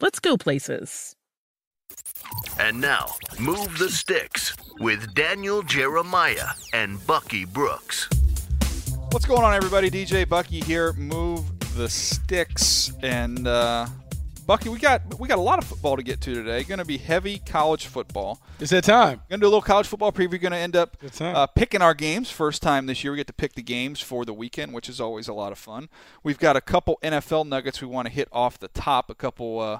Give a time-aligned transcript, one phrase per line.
[0.00, 1.14] let's go places.
[2.58, 8.08] And now, Move the Sticks with Daniel Jeremiah and Bucky Brooks.
[9.12, 9.90] What's going on, everybody?
[9.90, 10.92] DJ Bucky here.
[10.94, 11.44] Move
[11.76, 13.86] the sticks, and uh,
[14.46, 16.62] Bucky, we got we got a lot of football to get to today.
[16.62, 18.40] Going to be heavy college football.
[18.60, 19.20] It's that time.
[19.28, 20.40] Going to do a little college football preview.
[20.40, 22.30] Going to end up uh, picking our games.
[22.30, 25.00] First time this year, we get to pick the games for the weekend, which is
[25.00, 25.88] always a lot of fun.
[26.22, 29.10] We've got a couple NFL nuggets we want to hit off the top.
[29.10, 29.58] A couple.
[29.58, 29.78] Uh,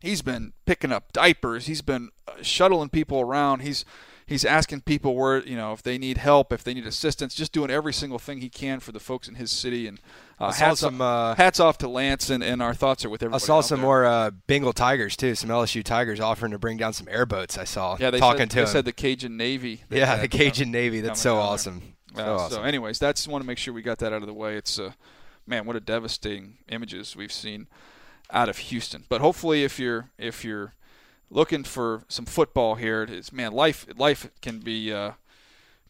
[0.00, 1.66] he's been picking up diapers.
[1.66, 2.10] He's been
[2.42, 3.60] shuttling people around.
[3.60, 3.84] He's
[4.28, 7.52] he's asking people where you know if they need help, if they need assistance, just
[7.52, 9.88] doing every single thing he can for the folks in his city.
[9.88, 9.98] And
[10.38, 13.22] uh, hats, some, off, uh, hats off to Lance, and, and our thoughts are with
[13.22, 13.42] everybody.
[13.42, 13.86] I saw some there.
[13.86, 15.34] more uh, Bengal Tigers too.
[15.34, 17.58] Some LSU Tigers offering to bring down some airboats.
[17.58, 17.96] I saw.
[17.98, 18.66] Yeah, they talking said, to they him.
[18.68, 19.82] said the Cajun Navy.
[19.90, 21.00] yeah, had, the Cajun Navy.
[21.00, 21.94] That's so awesome.
[22.14, 22.56] So Uh, awesome.
[22.58, 24.56] So, anyways, that's want to make sure we got that out of the way.
[24.56, 24.92] It's uh,
[25.46, 27.66] man, what a devastating images we've seen
[28.30, 29.04] out of Houston.
[29.08, 30.74] But hopefully, if you're if you're
[31.30, 35.12] looking for some football here, it's man, life life can be uh,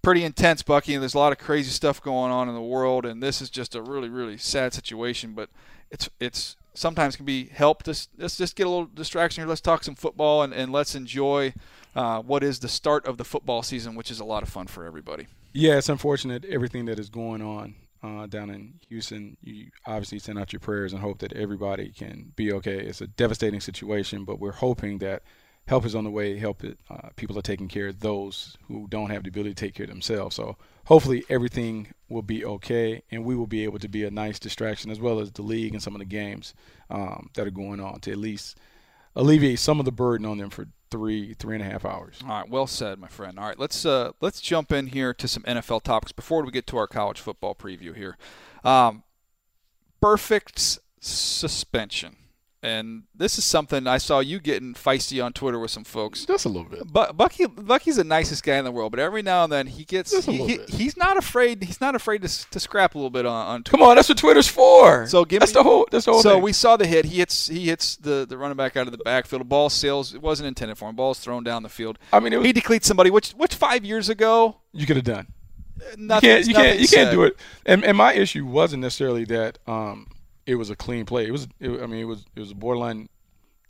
[0.03, 0.95] pretty intense, Bucky.
[0.95, 3.51] And there's a lot of crazy stuff going on in the world, and this is
[3.51, 5.33] just a really really sad situation.
[5.35, 5.51] But
[5.91, 7.87] it's it's sometimes can be helped.
[7.87, 9.49] Let's, let's just get a little distraction here.
[9.49, 11.53] Let's talk some football and, and let's enjoy
[11.97, 14.69] uh, what is the start of the football season, which is a lot of fun
[14.69, 15.27] for everybody.
[15.53, 19.37] Yeah, it's unfortunate everything that is going on uh, down in Houston.
[19.43, 22.79] You obviously send out your prayers and hope that everybody can be okay.
[22.79, 25.23] It's a devastating situation, but we're hoping that
[25.67, 26.39] help is on the way.
[26.39, 26.79] Help it.
[26.91, 29.85] Uh, people are taking care of those who don't have the ability to take care
[29.85, 30.37] of themselves.
[30.37, 30.57] So
[30.87, 34.91] hopefully everything will be okay, and we will be able to be a nice distraction
[34.91, 36.55] as well as the league and some of the games
[36.91, 38.59] um, that are going on to at least
[39.15, 42.21] alleviate some of the burden on them for three three and a half hours.
[42.23, 43.39] All right, well said, my friend.
[43.39, 46.67] All right, let's uh, let's jump in here to some NFL topics before we get
[46.69, 48.17] to our college football preview here.
[48.65, 49.03] Um,
[50.03, 52.17] Burfict suspension
[52.63, 56.25] and this is something I saw you getting feisty on Twitter with some folks.
[56.27, 56.83] Just a little bit.
[56.93, 59.85] But Bucky, Bucky's the nicest guy in the world, but every now and then he
[59.85, 62.95] gets Just a he, little he- he's not afraid he's not afraid to, to scrap
[62.95, 63.79] a little bit on, on Twitter.
[63.79, 65.07] Come on, that's what Twitter's for.
[65.07, 65.87] So give that's me- the whole.
[65.91, 66.43] That's the whole so thing.
[66.43, 67.05] we saw the hit.
[67.05, 69.41] He hits he hits the, the running back out of the backfield.
[69.41, 70.15] The ball sails.
[70.15, 70.97] It wasn't intended for him.
[70.97, 71.99] Ball's thrown down the field.
[72.13, 75.05] I mean, it was, He decleats somebody, which which five years ago, you could have
[75.05, 75.29] done.
[75.97, 76.29] You nothing.
[76.29, 76.47] can't.
[76.49, 76.81] You can't.
[76.81, 77.37] You can't do it.
[77.65, 80.09] And, and my issue wasn't necessarily that um,
[80.49, 81.27] it was a clean play.
[81.27, 81.47] It was.
[81.61, 82.25] It, I mean, it was.
[82.35, 83.11] It was a borderline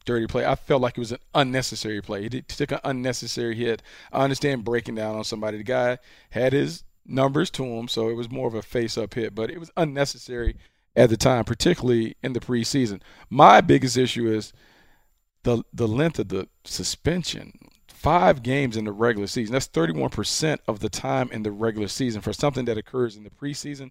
[0.05, 0.47] dirty play.
[0.47, 2.23] I felt like it was an unnecessary play.
[2.23, 3.83] He, did, took an unnecessary hit.
[4.13, 5.59] I understand breaking down on somebody.
[5.59, 5.99] The guy
[6.31, 9.35] had his numbers to him, so it was more of a face-up hit.
[9.35, 10.57] But it was unnecessary
[10.95, 13.03] at the time, particularly in the preseason.
[13.29, 14.53] My biggest issue is
[15.43, 17.59] the the length of the suspension.
[17.89, 19.53] Five games in the regular season.
[19.53, 23.31] That's 31% of the time in the regular season for something that occurs in the
[23.31, 23.91] preseason.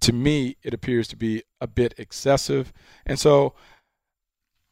[0.00, 2.72] To me, it appears to be a bit excessive.
[3.06, 3.54] And so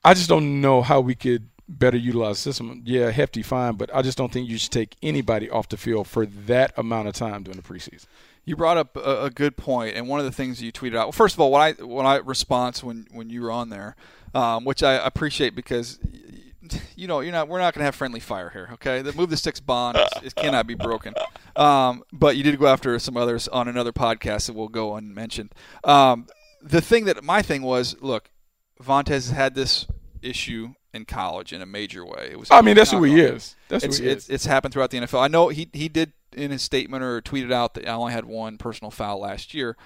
[0.04, 2.82] I just don't know how we could better utilize system.
[2.84, 6.06] Yeah, hefty fine, but I just don't think you should take anybody off the field
[6.06, 8.06] for that amount of time during the preseason.
[8.44, 11.06] You brought up a, good point, and one of the things you tweeted out.
[11.06, 13.94] Well, first of all, what I what I response when when you were on there,
[14.34, 16.00] um, which I appreciate because
[16.96, 18.70] you know you're not we're not going to have friendly fire here.
[18.74, 21.14] Okay, the move the sticks bond is, it cannot be broken.
[21.56, 25.54] Um, but you did go after some others on another podcast that will go unmentioned.
[25.84, 26.26] Um,
[26.62, 28.30] the thing that my thing was, look,
[28.80, 29.86] Vontaze has had this
[30.22, 32.28] issue in college in a major way.
[32.30, 33.56] It was I mean, that's who he is.
[33.68, 34.30] That's it's, who he it's, is.
[34.30, 35.20] it's happened throughout the NFL.
[35.20, 38.24] I know he he did in his statement or tweeted out that I only had
[38.24, 39.76] one personal foul last year,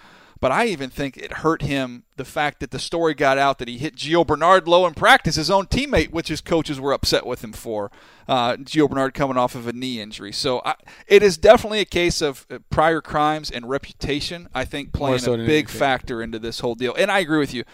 [0.41, 3.69] but I even think it hurt him the fact that the story got out that
[3.69, 7.27] he hit Gio Bernard low in practice, his own teammate, which his coaches were upset
[7.27, 7.91] with him for.
[8.29, 10.75] Uh, Gio Bernard coming off of a knee injury, so I,
[11.07, 14.49] it is definitely a case of uh, prior crimes and reputation.
[14.55, 15.67] I think playing so a big anything.
[15.67, 16.95] factor into this whole deal.
[16.95, 17.65] And I agree with you.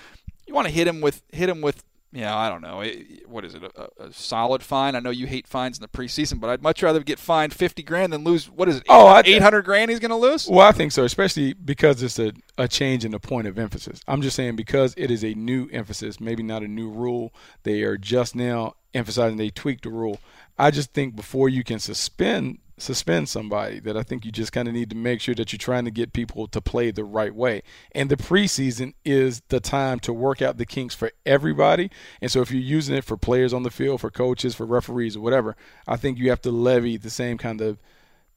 [0.47, 2.81] You want to hit him with hit him with yeah, I don't know.
[2.83, 3.63] It- What is it?
[3.65, 4.95] A, a solid fine?
[4.95, 7.83] I know you hate fines in the preseason, but I'd much rather get fined fifty
[7.83, 8.51] grand than lose.
[8.51, 8.83] What is it?
[8.89, 10.47] Oh, eight hundred grand he's going to lose.
[10.49, 14.01] Well, I think so, especially because it's a, a change in the point of emphasis.
[14.07, 17.33] I'm just saying because it is a new emphasis, maybe not a new rule.
[17.63, 20.21] They are just now emphasizing they tweaked the rule.
[20.59, 24.67] I just think before you can suspend suspend somebody, that I think you just kind
[24.67, 27.35] of need to make sure that you're trying to get people to play the right
[27.35, 27.63] way.
[27.93, 31.91] And the preseason is the time to work out the kinks for everybody.
[32.21, 35.17] And so if you're using it for players on the field, for coaches, for referees,
[35.17, 37.79] or whatever, I think you have to levy the same kind of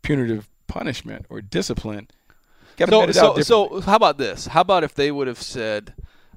[0.01, 2.07] punitive punishment or discipline.
[2.77, 4.47] So, so, so how about this?
[4.47, 5.93] How about if they would have said,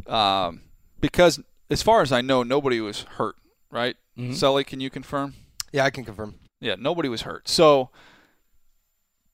[0.07, 0.63] um,
[1.01, 3.35] because as far as I know, nobody was hurt,
[3.71, 3.97] right?
[4.17, 4.35] Mhm.
[4.35, 5.35] Sully, can you confirm?
[5.73, 6.37] Yeah, I can confirm.
[6.61, 7.49] Yeah, nobody was hurt.
[7.49, 7.91] So,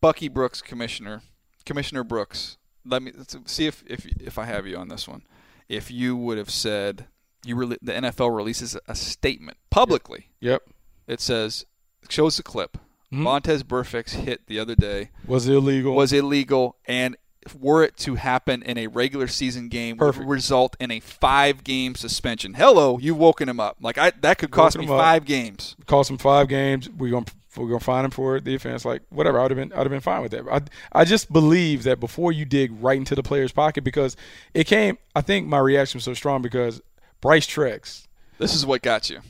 [0.01, 1.23] Bucky Brooks, commissioner,
[1.65, 2.59] Commissioner Brooks.
[2.85, 3.13] Let me
[3.47, 5.23] see if if if I have you on this one.
[5.69, 7.07] If you would have said
[7.45, 10.29] you really, the NFL releases a statement publicly.
[10.41, 10.63] Yep.
[11.07, 11.65] It says
[12.11, 12.77] shows the clip.
[13.13, 13.23] Mhm.
[13.23, 15.95] Vontaze Burfict's hit the other day Was illegal.
[15.95, 17.17] was illegal, and
[17.59, 20.27] were it to happen in a regular season game, Perfect.
[20.27, 22.55] would result in a five-game suspension.
[22.55, 23.77] Hello, you've woken him up.
[23.81, 25.01] Like I, that could cost Woken me up.
[25.01, 25.77] five games.
[25.87, 26.89] cost him five games.
[26.91, 27.27] We're gonna
[27.57, 28.85] we're gonna fine him for the defense.
[28.85, 29.41] Like whatever.
[29.41, 30.45] I'd have been I'd have been fine with that.
[30.51, 30.63] I
[31.01, 34.17] I just believe that before you dig right into the player's pocket because
[34.55, 34.99] it came.
[35.15, 36.81] I think my reaction was so strong because
[37.21, 38.07] Bryce Trex,
[38.39, 39.21] This is what got you.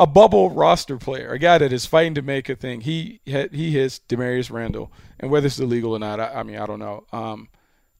[0.00, 2.80] a bubble roster player, a guy that is fighting to make a thing.
[2.80, 6.56] He had, he hits Damarious Randall, and whether it's illegal or not, I, I mean
[6.56, 7.04] I don't know.
[7.12, 7.48] Um,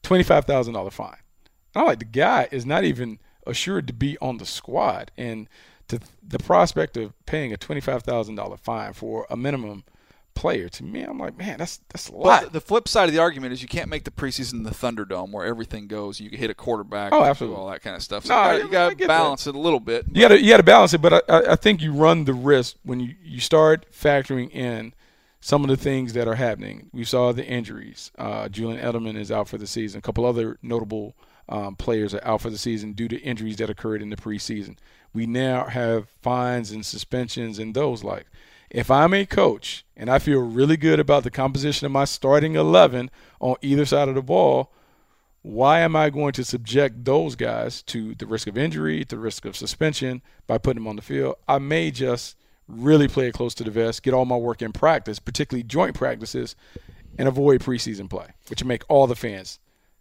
[0.05, 1.17] twenty five thousand dollar fine.
[1.73, 5.47] And I'm like the guy is not even assured to be on the squad, and
[5.89, 9.83] to the prospect of paying a twenty five thousand dollar fine for a minimum
[10.33, 12.43] player to me, I'm like, man, that's that's a lot.
[12.43, 15.31] But the flip side of the argument is you can't make the preseason the Thunderdome
[15.31, 16.19] where everything goes.
[16.19, 17.57] You can hit a quarterback, Oh, absolutely.
[17.57, 18.25] all that kind of stuff.
[18.25, 20.05] So No, you I- I got to get balance it a little bit.
[20.11, 22.25] You got to you got to balance it, but I, I, I think you run
[22.25, 24.93] the risk when you, you start factoring in
[25.45, 26.89] some of the things that are happening.
[26.91, 28.11] We saw the injuries.
[28.17, 29.99] Uh, Julian Edelman is out for the season.
[29.99, 31.15] A couple other notable
[31.47, 34.75] um, players are out for the season due to injuries that occurred in the preseason.
[35.13, 38.25] We now have fines and suspensions and those like.
[38.71, 42.55] If I'm a coach and I feel really good about the composition of my starting
[42.55, 44.71] 11 on either side of the ball,
[45.43, 49.45] why am I going to subject those guys to the risk of injury, the risk
[49.45, 51.35] of suspension by putting them on the field?
[51.47, 52.35] I may just
[52.67, 55.95] really play it close to the vest, get all my work in practice, particularly joint
[55.95, 56.55] practices,
[57.17, 59.59] and avoid preseason play, which would make all the fans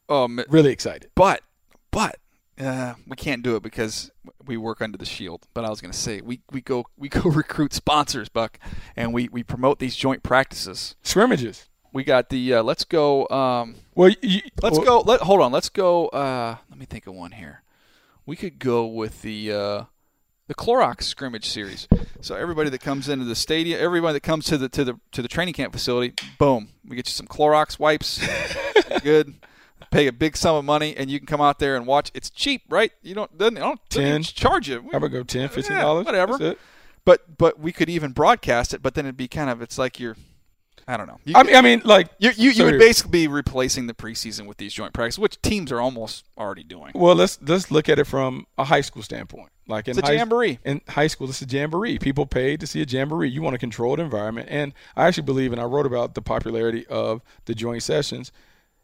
[0.09, 1.11] Um, really excited.
[1.15, 1.43] but
[1.91, 2.17] but
[2.61, 4.11] uh, we can't do it because
[4.47, 5.47] we work under the shield.
[5.55, 8.59] But I was going to say we, we go we go recruit sponsors, Buck,
[8.97, 10.97] and we, we promote these joint practices.
[11.03, 11.69] Scrimmages.
[11.93, 13.29] We got the uh, let's go.
[13.29, 15.11] Um, Well, you, let's well, go.
[15.11, 15.53] Let hold on.
[15.53, 16.09] Let's go.
[16.09, 17.63] Uh, let me think of one here.
[18.27, 19.85] We could go with the uh,
[20.47, 21.89] the Clorox scrimmage series.
[22.21, 25.23] So everybody that comes into the stadium, everybody that comes to the to the to
[25.23, 28.25] the training camp facility, boom, we get you some Clorox wipes.
[29.03, 29.35] good.
[29.91, 32.11] Pay a big sum of money, and you can come out there and watch.
[32.15, 32.91] It's cheap, right?
[33.03, 34.35] You don't doesn't, don't, doesn't even 10.
[34.35, 34.89] charge you.
[34.93, 35.71] I would go 10 $15?
[35.71, 36.57] Yeah, whatever.
[37.05, 38.83] But but we could even broadcast it.
[38.83, 40.17] But then it'd be kind of it's like you're,
[40.87, 41.19] I don't know.
[41.25, 44.47] You, I mean, I mean, like you you, you would basically be replacing the preseason
[44.47, 46.93] with these joint practices, which teams are almost already doing.
[46.95, 49.51] Well, let's let's look at it from a high school standpoint.
[49.67, 50.59] Like in It's a high, jamboree.
[50.65, 51.99] In high school, this is a jamboree.
[51.99, 53.31] People pay to see a jamboree.
[53.31, 56.87] You want a controlled environment, and I actually believe, and I wrote about the popularity
[56.87, 58.31] of the joint sessions.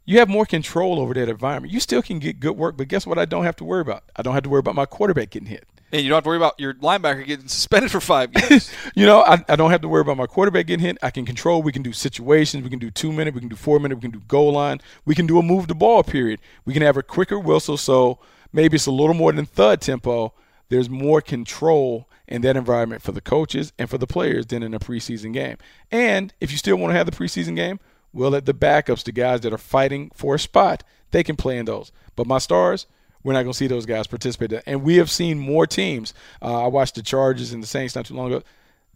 [0.07, 1.73] You have more control over that environment.
[1.73, 3.19] You still can get good work, but guess what?
[3.19, 4.04] I don't have to worry about.
[4.16, 5.69] I don't have to worry about my quarterback getting hit.
[5.92, 8.73] And you don't have to worry about your linebacker getting suspended for five games.
[8.94, 10.99] You know, I, I don't have to worry about my quarterback getting hit.
[11.02, 11.62] I can control.
[11.62, 12.62] We can do situations.
[12.62, 13.35] We can do two minute.
[13.35, 13.97] We can do four minute.
[13.97, 14.80] We can do goal line.
[15.04, 16.40] We can do a move the ball period.
[16.64, 18.18] We can have a quicker whistle, so
[18.52, 20.32] maybe it's a little more than thud tempo.
[20.68, 24.73] There's more control in that environment for the coaches and for the players than in
[24.73, 25.56] a preseason game.
[25.90, 27.80] And if you still want to have the preseason game,
[28.12, 31.59] we'll let the backups, the guys that are fighting for a spot, they can play
[31.59, 31.90] in those.
[32.14, 32.87] But my stars,
[33.23, 34.53] we're not going to see those guys participate.
[34.67, 36.15] And we have seen more teams.
[36.41, 38.43] Uh, I watched the Chargers and the Saints not too long ago.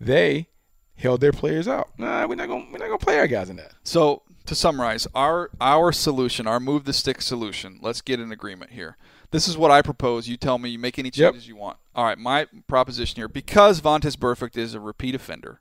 [0.01, 0.49] They
[0.97, 1.91] held their players out.
[1.99, 2.67] Nah, we're not going.
[2.73, 3.73] We're not going to play our guys in that.
[3.83, 7.79] So to summarize, our our solution, our move the stick solution.
[7.83, 8.97] Let's get an agreement here.
[9.31, 10.29] This is what I propose.
[10.29, 10.71] You tell me.
[10.71, 11.33] You make any Yep.
[11.33, 11.77] changes you want.
[11.95, 12.19] All right.
[12.19, 15.61] My proposition here, because Vontaze Burfict is a repeat offender,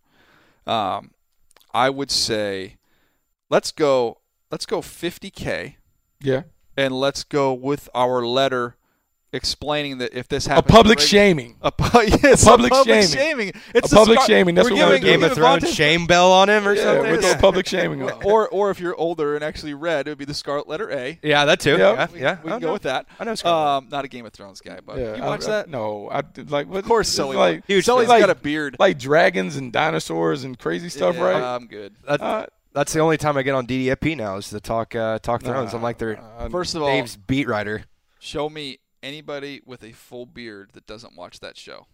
[0.68, 1.12] um,
[1.74, 2.78] I would say,
[3.50, 4.20] let's go.
[4.52, 5.78] Let's go 50k,
[6.22, 6.44] Yeah,
[6.78, 8.76] and let's go with our letter
[9.36, 11.56] explaining that if this happens, a public reg- shaming.
[11.64, 13.52] A, pu- yes, A public public shaming.
[13.74, 15.20] It's A the public Scar- shaming, that's we're what we're giving- doing.
[15.22, 17.12] Game of Thrones Vontaze- shame bell on him or Yeah, something.
[17.14, 18.04] with a public shaming.
[18.10, 20.92] on or or if you're older and actually read, it would be the Scarlet Letter
[20.92, 21.20] A.
[21.24, 21.78] Yeah, that too.
[21.78, 21.94] Yeah.
[21.94, 22.38] Yeah, We, yeah.
[22.44, 22.74] we I can go know.
[22.74, 23.08] with that.
[23.20, 23.78] I know Scarlet.
[23.78, 25.68] Um, not a Game of Thrones guy, but Yeah, you I- watch I- that?
[25.70, 26.68] No, I like.
[26.68, 27.36] What, Of course, it's Sully.
[27.36, 28.20] Like, Huge Sully's fan.
[28.20, 28.76] got a beard.
[28.78, 31.42] like dragons and dinosaurs and crazy stuff, yeah, right?
[31.56, 31.96] I'm good.
[32.74, 35.20] That- Uh, that's the only time I get on DDFP now is to talk uh,
[35.20, 35.74] talk Thrones.
[35.74, 37.84] I'm like their uh, First of all, Dave's beat writer.
[38.20, 41.88] show me anybody with a full beard that doesn't watch that show.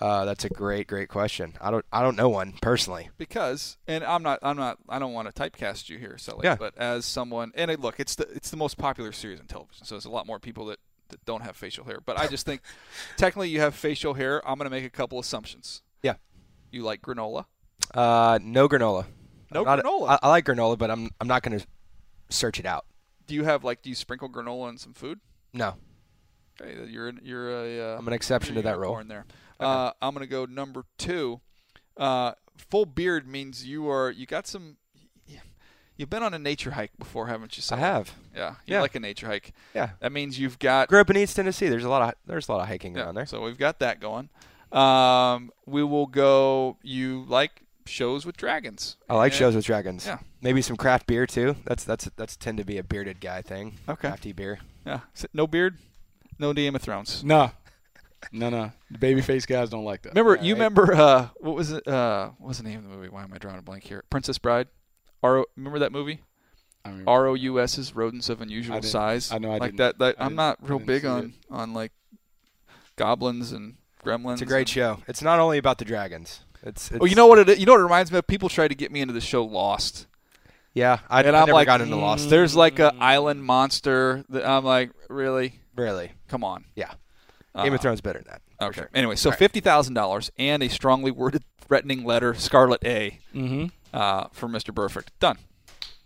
[0.00, 1.54] Uh, that's a great, great question.
[1.60, 3.10] I don't, I don't know one personally.
[3.18, 6.42] Because, and I'm not, I'm not, I don't want to typecast you here, Sully.
[6.44, 6.54] Yeah.
[6.54, 9.84] But as someone, and it, look, it's the, it's the most popular series on television,
[9.84, 11.98] so there's a lot more people that, that don't have facial hair.
[12.04, 12.60] But I just think,
[13.16, 14.40] technically, you have facial hair.
[14.48, 15.82] I'm going to make a couple assumptions.
[16.04, 16.14] Yeah.
[16.70, 17.46] You like granola?
[17.92, 19.06] Uh, no granola.
[19.52, 20.08] No Not- granola.
[20.10, 21.66] I, I like granola, but I'm, I'm not going to
[22.30, 22.84] search it out.
[23.26, 25.20] do you have like, do you sprinkle granola in some food?
[25.52, 25.74] No,
[26.60, 27.94] Okay, you're you're a.
[27.94, 29.00] Uh, I'm an exception to that rule.
[29.06, 29.24] There,
[29.60, 31.40] uh, I'm gonna go number two.
[31.96, 34.76] Uh, full beard means you are you got some.
[35.96, 37.62] You've been on a nature hike before, haven't you?
[37.74, 38.12] I have.
[38.34, 38.80] Yeah, you Yeah.
[38.82, 39.52] like a nature hike.
[39.74, 39.90] Yeah.
[40.00, 40.88] That means you've got.
[40.88, 41.68] Grew up in East Tennessee.
[41.68, 43.26] There's a lot of there's a lot of hiking Yeah, around there.
[43.26, 44.28] So we've got that going.
[44.70, 46.76] Um, we will go.
[46.82, 48.96] You like shows with dragons?
[49.08, 50.06] I like And- shows with dragons.
[50.06, 50.18] Yeah.
[50.42, 51.56] Maybe some craft beer too.
[51.64, 53.78] That's that's that's tend to be a bearded guy thing.
[53.88, 54.08] Okay.
[54.08, 54.58] Crafty beer.
[54.86, 55.00] Yeah.
[55.32, 55.78] No beard.
[56.38, 57.24] No Game of Thrones.
[57.24, 57.50] Nah,
[58.30, 58.70] no, no.
[58.90, 60.10] The babyface guys don't like that.
[60.10, 61.86] Remember, Yeah, you I- remember uh, what was it?
[61.88, 63.08] Uh, what was the name of the movie?
[63.08, 64.04] Why am I drawing a blank here?
[64.10, 64.68] Princess Bride.
[65.22, 65.44] R.
[65.56, 66.20] Remember that movie?
[66.84, 69.32] I mean, R O U S is rodents of unusual I size.
[69.32, 69.98] I know I like didn't- that.
[69.98, 71.30] That I I'm didn't- real big on it.
[71.50, 71.90] on like
[72.96, 74.34] goblins and gremlins.
[74.34, 75.02] It's a great and- show.
[75.08, 76.40] It's not only about the dragons.
[76.62, 77.48] It's, it's Oh, you know what?
[77.48, 78.26] It, you know what it reminds me of?
[78.26, 80.06] People tried to get me into the show Lost,
[80.74, 82.30] Yeah, I, and I never like, got into Lost.
[82.30, 84.24] There's like a island monster.
[84.28, 85.60] That I'm like, really?
[85.76, 86.12] Really?
[86.28, 86.64] Come on.
[86.74, 86.92] Yeah.
[87.56, 88.42] Game Uh, of Thrones better than that.
[88.66, 88.80] Okay.
[88.82, 88.90] sure.
[88.94, 89.38] Anyway, so right.
[89.38, 93.70] fifty thousand dollars and a strongly worded threatening letter, Scarlet A, Mhm.
[93.94, 94.72] uh, for Mr.
[94.74, 95.08] Burfict.
[95.20, 95.38] Done.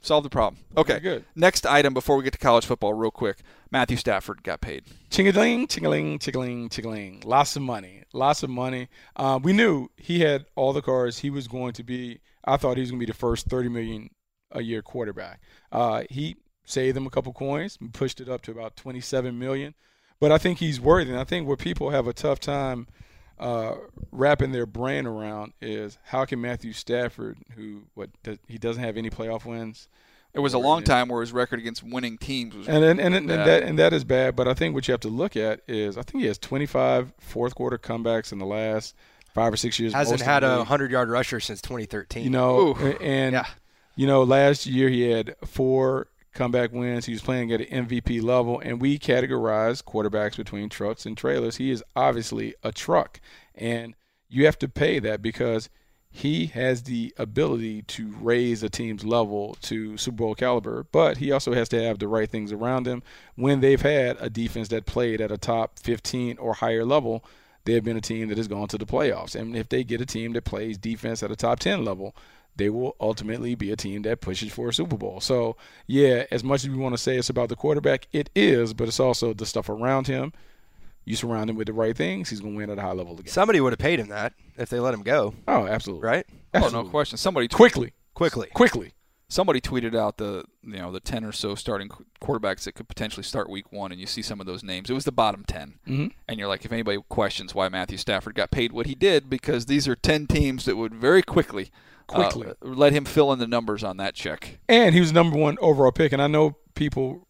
[0.03, 0.63] Solve the problem.
[0.77, 0.95] Okay.
[0.95, 1.25] Very good.
[1.37, 3.39] Next item before we get to college football, real quick.
[3.71, 4.85] Matthew Stafford got paid.
[5.11, 7.23] Ching-a-ling, ching-a-ling, ching-a-ling, ching-a-ling.
[7.25, 8.03] Lots of money.
[8.13, 8.89] Lots of money.
[9.17, 11.21] Uh, we knew he had all the cards.
[11.21, 12.21] He was going to be.
[12.45, 14.11] I thought he was going to be the first 30 million
[14.51, 15.41] a year quarterback.
[15.71, 19.75] Uh, he saved them a couple coins, and pushed it up to about 27 million.
[20.21, 21.11] But I think he's worthy.
[21.11, 22.87] And I think what people have a tough time
[23.43, 23.75] uh,
[24.13, 28.97] wrapping their brain around is how can Matthew Stafford, who what does, he doesn't have
[28.97, 29.89] any playoff wins,
[30.35, 32.69] It was a Or- long time where his record against winning teams was.
[32.69, 33.47] and and, and, and bad.
[33.47, 34.35] that and that is bad.
[34.37, 37.13] But I think what you have to look at is I think he has 25
[37.19, 38.95] fourth quarter comebacks in the last
[39.35, 39.93] five or six years.
[39.93, 42.25] Hasn't had a hundred yard rusher since 2013.
[42.25, 42.97] You know, Oof.
[43.01, 43.47] and Yeah.
[43.97, 47.07] you know, last year he had four comeback wins.
[47.07, 51.57] He was playing at an MVP level, and we categorize quarterbacks between trucks and trailers.
[51.57, 53.21] He is obviously a truck,
[53.55, 53.95] and
[54.29, 55.69] you have to pay that because
[56.15, 61.33] he has the ability to raise a team's level to Super Bowl caliber, but he
[61.33, 63.03] also has to have the right things around him.
[63.35, 67.25] When they've had a defense that played at a top 15 or higher level,
[67.65, 69.35] they have been a team that has gone to the playoffs.
[69.35, 72.15] And if they get a team that plays defense at a top 10 level,
[72.57, 75.21] they will ultimately be a team that pushes for a Super Bowl.
[75.21, 75.57] So,
[75.87, 78.89] yeah, as much as we want to say it's about the quarterback, it is, but
[78.89, 80.33] it's also the stuff around him.
[81.05, 83.15] You surround him with the right things, he's going to win at a high level
[83.15, 83.27] again.
[83.27, 86.07] Somebody would have paid him that if they let him go, Oh, absolutely.
[86.07, 86.27] right?
[86.55, 87.17] Oh, no question.
[87.19, 87.93] Somebody tw- Quickly.
[88.15, 88.49] Quickly.
[88.55, 88.93] Quickly.
[89.29, 91.89] somebody tweeted out the you know the ten or so starting
[92.21, 94.91] quarterbacks that could potentially start week one, and you see some of those names.
[94.91, 96.13] It was the bottom 10 Mhm.
[96.29, 99.65] and you're like, if anybody questions why Matthew Stafford got paid what he did, because
[99.65, 101.71] these are ten teams that would very quickly,
[102.09, 102.53] uh, Quickly.
[102.61, 104.59] let him fill in the numbers on that check.
[104.69, 106.13] And he was number one overall pick.
[106.13, 107.29] And I know people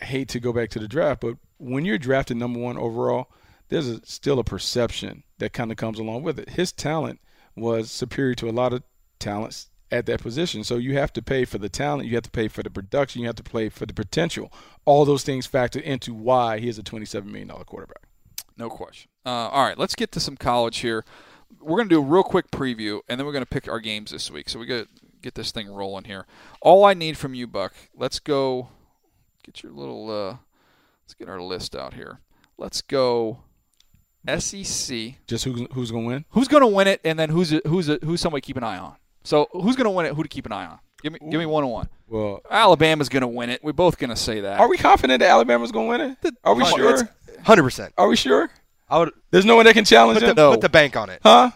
[0.00, 3.30] hate to go back to the draft, but when you're drafted number one overall,
[3.68, 6.50] there's a, still a perception that kind of comes along with it.
[6.50, 7.20] His talent
[7.56, 8.82] was superior to a lot of
[9.18, 10.64] talents at that position.
[10.64, 13.20] So you have to pay for the talent, you have to pay for the production,
[13.20, 14.52] you have to pay for the potential.
[14.84, 18.02] All those things factor into why he is a $27 million quarterback.
[18.56, 19.10] No question.
[19.24, 21.04] Uh, all right, let's get to some college here.
[21.60, 23.80] We're going to do a real quick preview, and then we're going to pick our
[23.80, 24.48] games this week.
[24.48, 24.88] So we got to
[25.22, 26.26] get this thing rolling here.
[26.60, 28.68] All I need from you, Buck, let's go.
[29.44, 30.10] Get your little.
[30.10, 30.36] Uh,
[31.04, 32.20] let's get our list out here.
[32.56, 33.40] Let's go.
[34.26, 35.14] SEC.
[35.26, 36.24] Just who's, who's going to win?
[36.30, 38.56] Who's going to win it, and then who's a, who's a, who's somebody to keep
[38.56, 38.96] an eye on.
[39.24, 40.14] So who's going to win it?
[40.14, 40.78] Who to keep an eye on?
[41.02, 41.88] Give me give me one on one.
[42.08, 43.64] Well, Alabama's going to win it.
[43.64, 44.60] We're both going to say that.
[44.60, 46.34] are we confident that Alabama's going to win it?
[46.44, 47.08] Are we sure?
[47.42, 47.94] Hundred percent.
[47.96, 48.50] Are we sure?
[48.90, 50.36] I would There's no one that can challenge put the, him?
[50.36, 50.50] No.
[50.52, 51.20] put the bank on it.
[51.22, 51.50] Huh?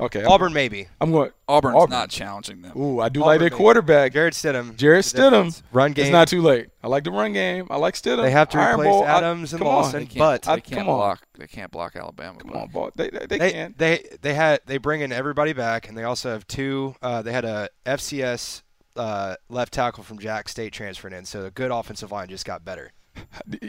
[0.00, 0.20] Okay.
[0.20, 0.86] I'm- Auburn maybe.
[1.00, 1.32] I'm going.
[1.48, 1.90] Auburn's Auburn.
[1.90, 2.72] not challenging them.
[2.78, 3.56] Ooh, I do Auburn like their maybe.
[3.56, 4.12] quarterback.
[4.12, 4.76] Jarrett Stidham.
[4.76, 5.30] Jarrett Stidham.
[5.30, 5.62] difference.
[5.72, 6.04] Run game.
[6.04, 6.68] It's not too late.
[6.84, 7.66] I like the run game.
[7.68, 8.22] I like Stidham.
[8.22, 10.04] They have to Iron replace Bowl, I- Adams and come Lawson.
[10.12, 10.26] They On.
[10.34, 10.96] But- they I- can't come on.
[10.98, 11.22] block.
[11.36, 12.38] They can't block Alabama.
[12.38, 12.90] Come but- on, ball.
[12.94, 13.74] They, they, they they can.
[13.76, 16.94] they they had they bring in everybody back, and they also have two.
[17.02, 18.62] Uh, they had a FCS
[18.94, 22.64] uh, left tackle from Jax State transferring in, so the good offensive line just got
[22.64, 22.92] better.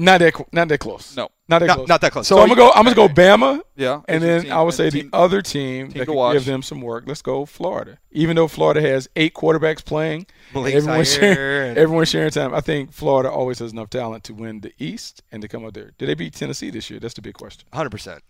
[0.00, 0.34] Not that.
[0.52, 1.16] Not that close.
[1.16, 1.28] No.
[1.48, 1.88] Not that Not, close.
[1.88, 2.28] not that close.
[2.28, 2.70] So, I'm gonna go.
[2.74, 4.52] I'm gonna go Bama, Yeah, and then team.
[4.52, 6.34] I would say the the other team, team that to can watch.
[6.34, 7.04] give them some work.
[7.06, 7.98] Let's go Florida.
[8.12, 12.54] Even though Florida has eight quarterbacks playing, Malik everyone's sharing, and- everyone's sharing time.
[12.54, 15.74] I think Florida always has enough talent to win the East and to come up
[15.74, 15.90] there.
[15.98, 17.00] Did they beat Tennessee this year?
[17.00, 17.66] That's the big question.
[17.72, 18.22] Hundred percent.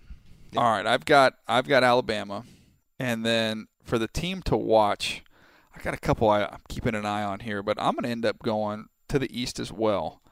[0.56, 2.44] All right, I've got I've got Alabama,
[2.98, 5.22] and then for the team to watch,
[5.76, 8.08] I got a couple I, I'm keeping an eye on here, but I'm going to
[8.10, 10.22] end up going to the East as well.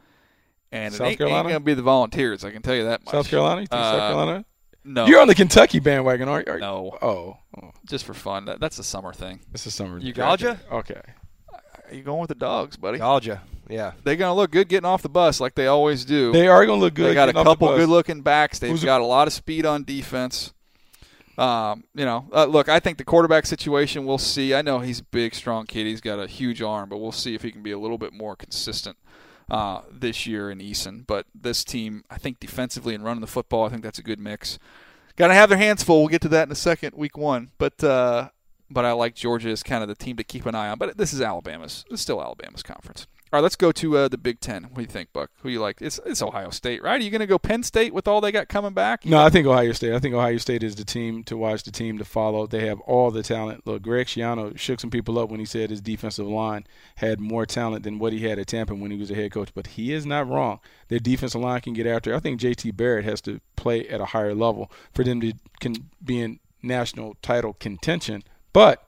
[0.72, 1.48] And South it ain't, ain't Carolina?
[1.50, 2.44] going to be the Volunteers.
[2.44, 3.12] I can tell you that much.
[3.12, 3.60] South Carolina.
[3.62, 4.44] You think South Uh, Carolina?
[4.84, 6.58] No, You're on the Kentucky bandwagon, aren't you?
[6.58, 8.44] no, Oh, oh, just for fun.
[8.44, 9.40] That, that's a summer thing.
[9.50, 9.98] this is summer.
[9.98, 10.56] You got ya?
[10.70, 11.00] Okay.
[11.88, 12.98] Are you going with the dogs, buddy?
[12.98, 13.42] Georgia.
[13.68, 13.92] Yeah.
[14.04, 16.30] They're going to look good getting off the bus like they always do.
[16.32, 17.10] They are going to look good.
[17.10, 18.60] They got a getting off the couple good-looking backs.
[18.60, 20.52] They've Who's- got a lot of speed on defense.
[21.38, 24.54] Um, you know, uh, look, I think the quarterback situation we'll see.
[24.54, 25.86] I know he's a big, strong kid.
[25.86, 28.12] He's got a huge arm, but we'll see if he can be a little bit
[28.14, 28.96] more consistent
[29.50, 31.06] uh, this year in Eason.
[31.06, 34.20] But this team, I think defensively and running the football, I think that's a good
[34.20, 34.58] mix.
[35.16, 36.00] Got to have their hands full.
[36.00, 37.50] We'll get to that in a second, week one.
[37.58, 38.30] But uh,
[38.70, 40.78] but I like Georgia as kind of the team to keep an eye on.
[40.78, 41.84] But this is Alabama's.
[41.90, 43.06] It's still Alabama's conference.
[43.32, 44.62] All right, let's go to uh, the Big Ten.
[44.64, 45.30] What do you think, Buck?
[45.42, 45.82] Who you like?
[45.82, 47.00] It's it's Ohio State, right?
[47.00, 49.04] Are you going to go Penn State with all they got coming back?
[49.04, 49.92] You No, got- I think Ohio State.
[49.94, 52.46] I think Ohio State is the team to watch, the team to follow.
[52.46, 53.66] They have all the talent.
[53.66, 57.44] Look, Greg Schiano shook some people up when he said his defensive line had more
[57.46, 59.50] talent than what he had at Tampa when he was a head coach.
[59.54, 60.60] But he is not wrong.
[60.86, 62.14] Their defensive line can get after.
[62.14, 62.70] I think J.T.
[62.70, 67.16] Barrett has to play at a higher level for them to can be in national
[67.22, 68.22] title contention.
[68.52, 68.85] But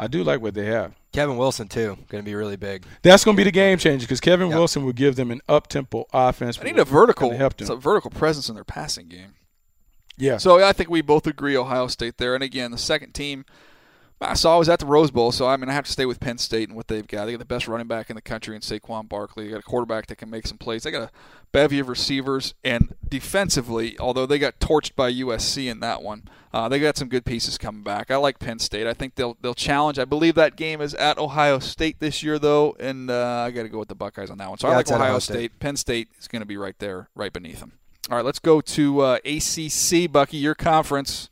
[0.00, 0.94] I do like what they have.
[1.12, 2.84] Kevin Wilson too, going to be really big.
[3.02, 4.56] That's going to be the game changer because Kevin Yep.
[4.56, 6.58] Wilson will give them an up tempo offense.
[6.58, 7.64] I need a vertical, help them.
[7.64, 9.34] it's a vertical presence in their passing game.
[10.16, 10.38] Yeah.
[10.38, 12.34] So I think we both agree Ohio State there.
[12.34, 13.44] And again, the second team
[14.22, 16.04] I saw I was at the Rose Bowl, so I mean I have to stay
[16.04, 17.24] with Penn State and what they've got.
[17.24, 19.44] They got the best running back in the country in Saquon Barkley.
[19.44, 20.82] They got a quarterback that can make some plays.
[20.82, 21.10] They got a
[21.52, 26.68] bevy of receivers, and defensively, although they got torched by USC in that one, uh,
[26.68, 28.10] they got some good pieces coming back.
[28.10, 28.86] I like Penn State.
[28.86, 29.98] I think they'll they'll challenge.
[29.98, 33.62] I believe that game is at Ohio State this year, though, and uh, I got
[33.62, 34.58] to go with the Buckeyes on that one.
[34.58, 35.34] So I like Ohio Ohio State.
[35.34, 35.58] State.
[35.60, 37.72] Penn State is going to be right there, right beneath them.
[38.10, 41.30] All right, let's go to uh, ACC, Bucky, your conference.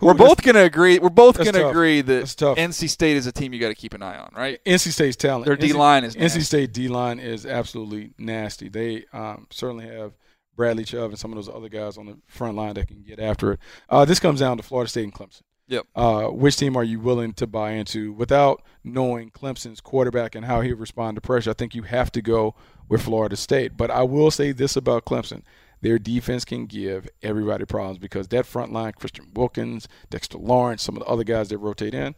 [0.00, 0.98] We're both going to agree.
[0.98, 2.24] We're both going to agree that.
[2.24, 4.62] NC State is a team you got to keep an eye on, right?
[4.64, 5.46] NC State's talent.
[5.46, 6.40] Their D-line is nasty.
[6.40, 8.68] NC State D line is absolutely nasty.
[8.68, 10.12] They um, certainly have
[10.56, 13.18] Bradley Chubb and some of those other guys on the front line that can get
[13.18, 13.60] after it.
[13.88, 15.42] Uh, this comes down to Florida State and Clemson.
[15.68, 15.86] Yep.
[15.94, 20.62] Uh, which team are you willing to buy into without knowing Clemson's quarterback and how
[20.62, 21.50] he'll respond to pressure?
[21.50, 22.56] I think you have to go
[22.88, 23.76] with Florida State.
[23.76, 25.42] But I will say this about Clemson.
[25.82, 30.96] Their defense can give everybody problems because that front line, Christian Wilkins, Dexter Lawrence, some
[30.96, 32.14] of the other guys that rotate in,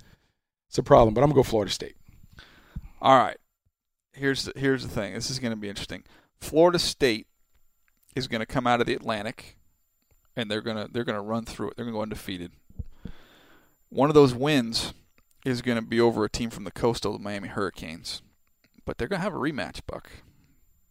[0.68, 1.14] it's a problem.
[1.14, 1.96] But I'm going to go Florida State.
[3.00, 3.38] All right.
[4.12, 5.14] Here's the, here's the thing.
[5.14, 6.04] This is going to be interesting.
[6.40, 7.26] Florida State
[8.16, 9.56] is going to come out of the Atlantic
[10.36, 11.76] and they're gonna they're gonna run through it.
[11.76, 12.52] They're gonna go undefeated.
[13.88, 14.94] One of those wins
[15.44, 18.22] is gonna be over a team from the coastal, the Miami Hurricanes,
[18.84, 20.10] but they're gonna have a rematch, Buck,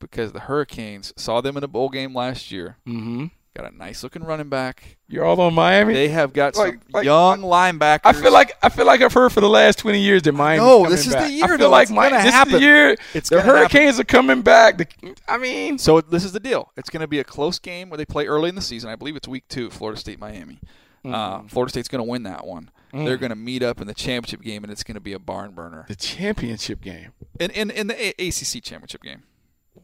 [0.01, 2.77] because the Hurricanes saw them in a bowl game last year.
[2.85, 3.27] Mm-hmm.
[3.53, 4.97] Got a nice looking running back.
[5.09, 5.93] You're all on Miami.
[5.93, 7.99] They have got Like- some like- young linebackers.
[8.05, 10.63] I feel like I feel like I've heard for the last 20 years that Miami.
[10.65, 11.69] know, this is the year, I feel though.
[11.69, 12.53] like It's Mi- this happen.
[12.53, 12.95] is the year.
[13.13, 13.59] It's the gonna happen.
[13.59, 14.77] Hurricanes are coming back.
[14.77, 14.87] The,
[15.27, 16.71] I mean, So this is the deal.
[16.77, 18.89] It's going to be a close game where they play early in the season.
[18.89, 20.61] I believe it's week two, Florida State Miami.
[21.03, 21.13] Mm-hmm.
[21.13, 22.69] Uh, Florida State's going to win that one.
[22.93, 23.05] Mm.
[23.05, 25.19] They're going to meet up in the championship game, and it's going to be a
[25.19, 25.85] barn burner.
[25.89, 27.11] the championship game.
[27.39, 29.23] In in, in the A- ACC championship game,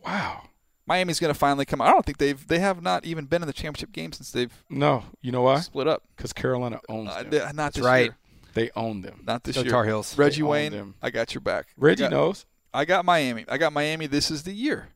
[0.08, 0.44] Wow.
[0.86, 1.82] Miami's going to finally come.
[1.82, 4.54] I don't think they've they have not even been in the championship game since they've
[4.70, 5.60] No, you know why?
[5.60, 6.04] split up.
[6.16, 7.32] Because Carolina owns Uh, them.
[7.32, 8.06] th- not this right.
[8.06, 8.18] year.
[8.54, 9.22] they own them.
[9.28, 9.72] Not this Go year.
[9.72, 10.18] Tar Heels.
[10.18, 10.96] Reggie They Wayne, them.
[11.02, 11.68] I got your back.
[11.78, 12.46] Reggie I got, knows.
[12.74, 13.44] I got Miami.
[13.50, 14.08] I got Miami.
[14.08, 14.88] This is the year.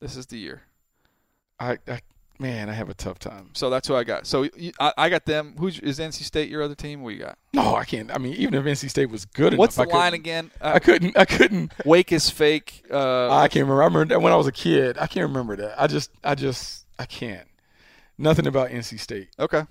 [0.00, 0.62] This is the year.
[1.58, 2.00] I, I
[2.38, 3.50] man, I have a tough time.
[3.54, 4.26] So that's who I got.
[4.26, 5.54] So you, I, I got them.
[5.58, 7.02] Who's is NC State your other team?
[7.02, 7.38] What you got?
[7.54, 8.12] No, I can't.
[8.14, 10.50] I mean, even if NC State was good What's enough, the line again?
[10.60, 11.16] Uh, I couldn't.
[11.16, 11.72] I couldn't.
[11.84, 12.84] Wake is fake.
[12.90, 13.82] Uh, I can't remember.
[13.82, 14.98] I remember that when I was a kid.
[14.98, 15.80] I can't remember that.
[15.80, 17.46] I just, I just, I can't.
[18.18, 19.28] Nothing about NC State.
[19.38, 19.64] okay.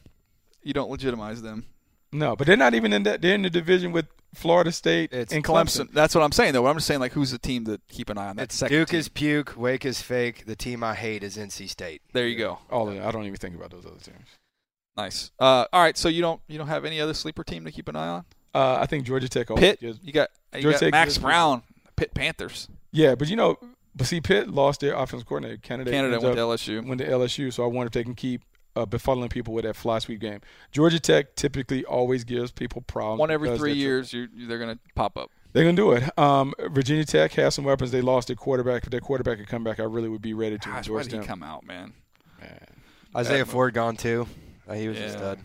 [0.63, 1.65] You don't legitimize them.
[2.13, 3.21] No, but they're not even in that.
[3.21, 5.85] They're in the division with Florida State It's and Clemson.
[5.87, 5.91] Clemson.
[5.93, 6.67] That's what I'm saying, though.
[6.67, 8.35] I'm just saying, like, who's the team to keep an eye on?
[8.35, 8.99] That second Duke team.
[8.99, 10.45] is puke, Wake is fake.
[10.45, 12.01] The team I hate is NC State.
[12.13, 12.59] There you go.
[12.69, 12.97] All of.
[12.99, 14.27] I don't even think about those other teams.
[14.97, 15.31] Nice.
[15.39, 15.97] Uh, all right.
[15.97, 18.25] So you don't you don't have any other sleeper team to keep an eye on?
[18.53, 19.49] Uh, I think Georgia Tech.
[19.49, 19.79] always Pitt.
[19.79, 21.63] gives- You got you Georgia got Tech Max gives- Brown.
[21.95, 22.67] Pitt Panthers.
[22.91, 23.57] Yeah, but you know,
[23.95, 25.57] but see, Pitt lost their offensive coordinator.
[25.61, 25.91] Canada.
[25.91, 26.85] Canada ends went to LSU.
[26.85, 28.41] went to LSU, so I wonder if they can keep
[28.75, 30.39] uh, befuddling people with that fly sweep game.
[30.71, 33.19] Georgia Tech typically always gives people problems.
[33.19, 35.29] One every three years, you they're gonna pop up.
[35.53, 36.17] They're gonna do it.
[36.17, 37.91] Um, Virginia Tech has some weapons.
[37.91, 38.83] They lost their quarterback.
[38.83, 41.07] If their quarterback could come back, I really would be ready to Gosh, why endorse
[41.07, 41.93] did he come out, man?
[42.39, 42.65] Man.
[43.15, 43.49] Isaiah move.
[43.49, 44.27] Ford gone too.
[44.67, 45.05] Uh, he was Yeah.
[45.05, 45.39] a stud.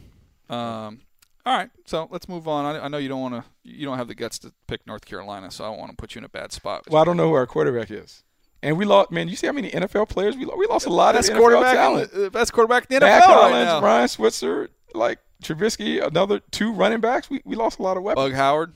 [0.49, 1.01] Um,
[1.45, 2.77] all right, so let's move on.
[2.77, 5.05] I, I know you don't want to, you don't have the guts to pick North
[5.05, 6.85] Carolina, so I don't want to put you in a bad spot.
[6.89, 8.23] Well, I don't know who our quarterback is,
[8.67, 9.13] and we lost.
[9.13, 10.59] Man, you see how many NFL players we lost?
[10.59, 12.13] We lost a lot best of NFL quarterback, talent.
[12.13, 13.81] in the, best quarterback in the NFL Matt right Collins, now.
[13.81, 17.31] Ryan Switzer, like Trubisky, another two running backs.
[17.31, 18.25] We, we lost a lot of weapons.
[18.25, 18.73] Bug Howard.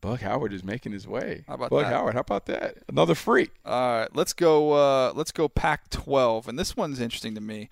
[0.00, 1.42] Bug Howard is making his way.
[1.48, 1.76] How about that?
[1.76, 1.92] Bug that?
[1.92, 2.14] Howard?
[2.14, 2.76] How about that?
[2.88, 3.50] Another freak.
[3.64, 4.72] All right, let's go.
[4.72, 7.68] Uh, let's go Pac-12, and this one's interesting to me.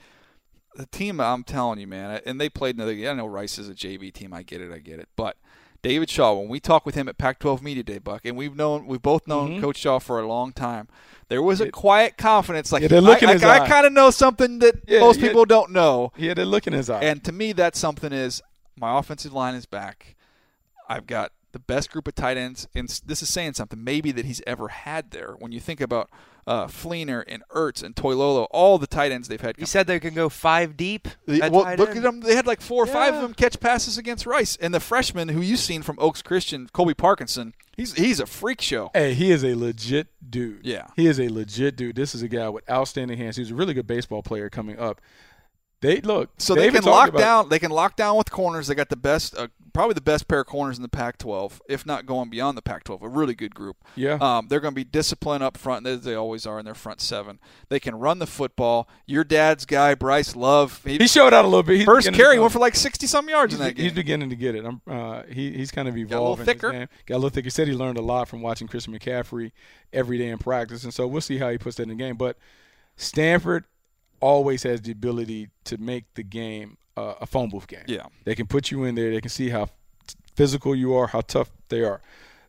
[0.74, 2.90] The team, I'm telling you, man, and they played another.
[2.92, 4.34] I know Rice is a JV team.
[4.34, 4.72] I get it.
[4.72, 5.08] I get it.
[5.14, 5.36] But
[5.84, 8.86] David Shaw, when we talk with him at Pac-12 Media Day, Buck, and we've known,
[8.86, 9.60] we've both known Mhm.
[9.60, 10.88] Coach Shaw for a long time.
[11.28, 13.68] There was a It- quiet confidence, like Yeah, the look I, his I, eye.
[13.68, 16.10] kind of know something that Yeah, most people don't know.
[16.16, 17.00] He had a look in his eye.
[17.02, 18.40] And to me, that something is
[18.80, 20.16] my offensive line is back.
[20.88, 24.26] I've got the best group of tight ends, and this is saying something maybe that
[24.26, 25.34] he's ever had there.
[25.38, 26.10] When you think about
[26.46, 29.56] uh, Fleener and Ertz and Toilolo, all the tight ends they've had.
[29.56, 31.08] He said they can go five deep.
[31.26, 31.98] The- at well, tight look end.
[31.98, 32.20] at them.
[32.20, 35.28] They had like four or five of them catch passes against Rice, and the freshman
[35.28, 37.54] who you've seen from Oaks Christian, Colby Parkinson.
[37.76, 38.90] He's he's a freak show.
[38.92, 40.60] Hey, he is a legit dude.
[40.66, 40.88] Yeah.
[40.96, 41.96] He is a legit dude.
[41.96, 43.36] This is a guy with outstanding hands.
[43.36, 45.00] He's a really good baseball player coming up.
[45.80, 46.30] They look.
[46.38, 47.48] So David they can talked lock about- down.
[47.48, 48.68] They can lock down with corners.
[48.68, 51.84] They got the best, uh, probably the best pair of corners in the Pac-12, if
[51.84, 53.02] not going beyond the Pac-12.
[53.02, 53.76] A really good group.
[53.96, 54.16] Yeah.
[54.20, 57.02] Um, they're going to be disciplined up front, as they always are in their front
[57.02, 57.38] seven.
[57.68, 58.88] They can run the football.
[59.04, 60.80] Your dad's guy, Bryce Love.
[60.84, 61.76] He, He showed out a little bit.
[61.76, 63.84] He's first carry went for like sixty some yards He's, in that game.
[63.84, 64.64] he's beginning to get it.
[64.64, 66.08] I'm, uh, he, he's kind of evolving.
[66.08, 66.88] Got a little thicker.
[67.06, 67.46] Got a little thicker.
[67.46, 69.52] He said he learned a lot from watching Christian McCaffrey
[69.92, 72.16] every day in practice, and so we'll see how he puts that in the game.
[72.16, 72.38] But
[72.96, 73.64] Stanford
[74.20, 77.84] always has the ability to make the game uh, a phone booth game.
[77.86, 78.06] Yeah.
[78.24, 79.10] They can put you in there.
[79.10, 79.68] They can see how
[80.34, 82.00] physical you are, how tough they are.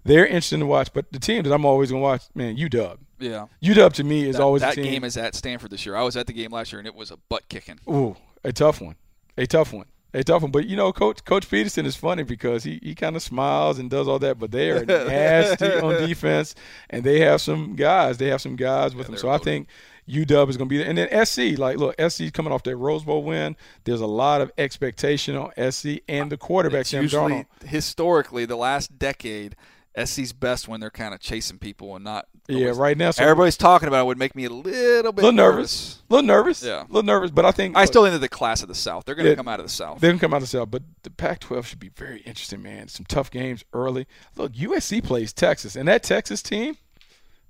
[0.04, 0.94] They're interesting to watch.
[0.94, 2.98] But the team that I'm always going to watch, man, UW.
[3.20, 3.48] yeah.
[3.64, 5.96] UW to me is That, always that game is at Stanford this year.
[5.96, 7.80] I was at the game last year, and it was a butt kicking.
[7.90, 8.96] Ooh, a tough one.
[9.38, 9.86] A tough one.
[10.14, 10.52] A tough one.
[10.52, 13.90] But you know, Coach Coach Peterson is funny because he, he kind of smiles and
[13.90, 16.56] does all that, but they are nasty on defense,
[16.90, 18.18] and they have some guys.
[18.18, 19.16] They have some guys with them.
[19.16, 19.68] they're So I think
[20.10, 20.88] UW is going to be there.
[20.88, 23.56] And then SC, like, look, SC coming off that Rose Bowl win.
[23.86, 27.68] There's a lot of expectation on SC and the quarterback It's Sam usually Darnold.
[27.68, 29.56] historically the last decade.
[29.98, 32.28] SC's best when they're kind of chasing people and not.
[32.50, 33.12] Yeah, nobody's- right now.
[33.12, 36.04] So Everybody's talking about it would make me a little a bit little nervous.
[36.10, 36.62] A little nervous.
[36.62, 36.82] Yeah.
[36.84, 37.32] A little nervous.
[37.32, 39.06] But I think I look, still think the class of the South.
[39.06, 39.36] They're going to Yeah.
[39.36, 40.02] come out of the South.
[40.02, 42.62] They're going to come out of the South, but the Pac-12 should be very interesting,
[42.62, 42.90] man.
[42.90, 44.06] Some tough games early.
[44.36, 46.76] Look, USC plays Texas, and that Texas team,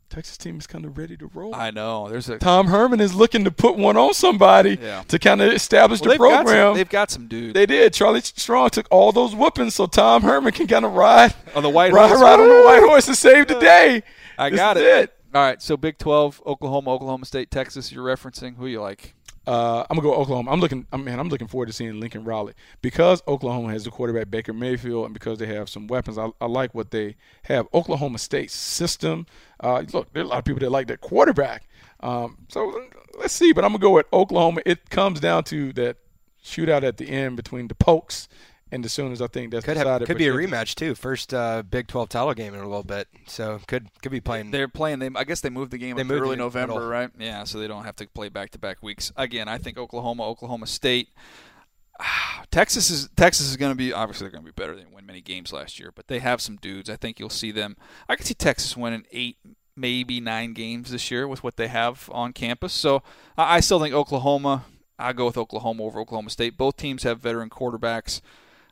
[0.09, 1.53] Texas team is kind of ready to roll.
[1.53, 2.07] I know.
[2.07, 5.03] There's a Tom Herman is looking to put one on somebody Yeah.
[5.07, 6.67] to kind of establish well, the they've got program.
[6.71, 7.53] some, they've got some dudes.
[7.53, 7.93] they did.
[7.93, 11.69] Charlie Strong took all those whoopings, so Tom Herman can kind of ride on the
[11.69, 12.21] white ride, horse.
[12.21, 14.03] ride on the white horse and save the day.
[14.37, 15.13] I This got is it.
[15.33, 15.61] All right.
[15.61, 17.91] So Big 12, Oklahoma, Oklahoma State, Texas.
[17.91, 19.14] You're referencing who you like?
[19.47, 20.51] Uh, I'm gonna go Oklahoma.
[20.51, 20.87] I'm looking.
[20.91, 24.53] I mean, I'm looking forward to seeing Lincoln Riley because Oklahoma has the quarterback Baker
[24.53, 26.17] Mayfield, and because they have some weapons.
[26.17, 27.67] I, I like what they have.
[27.73, 29.25] Oklahoma State system.
[29.59, 31.67] Uh, look, there are a lot of people that like that quarterback.
[31.99, 32.87] Um, so
[33.19, 33.53] let's see.
[33.53, 34.61] But I'm gonna go with Oklahoma.
[34.65, 35.97] It comes down to that
[36.43, 38.27] shootout at the end between the Pokes
[38.71, 40.01] and as soon as I think that's could decided.
[40.01, 40.95] Have, could be a rematch too.
[40.95, 44.51] First uh, Big 12 title game in a little bit, so could could be playing.
[44.51, 44.99] They're playing.
[44.99, 46.89] They, I guess they moved the game they moved early November, middle.
[46.89, 47.09] right?
[47.17, 49.11] Yeah, so they don't have to play back to back weeks.
[49.15, 51.09] Again, I think Oklahoma, Oklahoma State.
[52.51, 54.75] Texas is Texas is going to be obviously they're going to be better.
[54.75, 56.89] than win many games last year, but they have some dudes.
[56.89, 57.77] I think you'll see them.
[58.09, 59.37] I can see Texas winning eight,
[59.75, 62.73] maybe nine games this year with what they have on campus.
[62.73, 63.03] So
[63.37, 64.65] I still think Oklahoma.
[64.97, 66.57] I go with Oklahoma over Oklahoma State.
[66.57, 68.21] Both teams have veteran quarterbacks.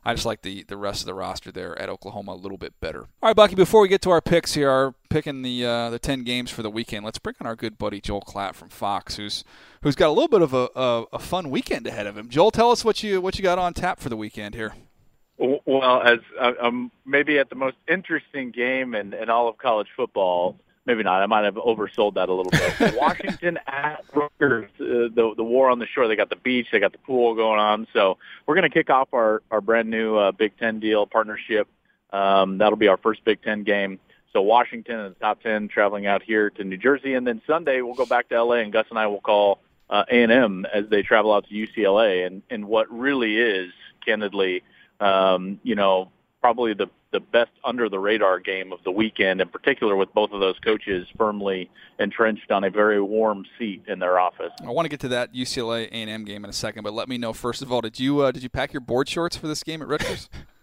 [0.04, 2.78] I just like the, the rest of the roster there at Oklahoma a little bit
[2.80, 3.00] better.
[3.00, 3.54] All right, Bucky.
[3.54, 6.62] Before we get to our picks here, our picking the uh, the ten games for
[6.62, 9.44] the weekend, let's bring on our good buddy Joel Klatt from Fox, who's
[9.82, 12.28] who's got a little bit of a, a, a fun weekend ahead of him.
[12.28, 14.74] Joel, tell us what you what you got on tap for the weekend here.
[15.36, 19.88] Well, as uh, um, maybe at the most interesting game in, in all of college
[19.96, 20.56] football,
[20.86, 21.22] maybe not.
[21.22, 22.94] I might have oversold that a little bit.
[22.98, 26.08] Washington at Rutgers, uh, the the war on the shore.
[26.08, 27.86] They got the beach, they got the pool going on.
[27.92, 31.68] So we're going to kick off our our brand new uh, Big Ten deal partnership.
[32.12, 33.98] Um, that'll be our first Big Ten game.
[34.32, 37.80] So Washington in the top ten, traveling out here to New Jersey, and then Sunday
[37.80, 41.02] we'll go back to LA, and Gus and I will call uh, A&M as they
[41.02, 42.26] travel out to UCLA.
[42.26, 43.72] And and what really is,
[44.04, 44.62] candidly,
[45.00, 46.10] um, you know,
[46.44, 50.30] probably the the best under the radar game of the weekend, in particular with both
[50.30, 54.52] of those coaches firmly entrenched on a very warm seat in their office.
[54.62, 57.16] I want to get to that UCLA A&M game in a second, but let me
[57.16, 59.62] know first of all, did you uh, did you pack your board shorts for this
[59.62, 60.28] game at Rutgers?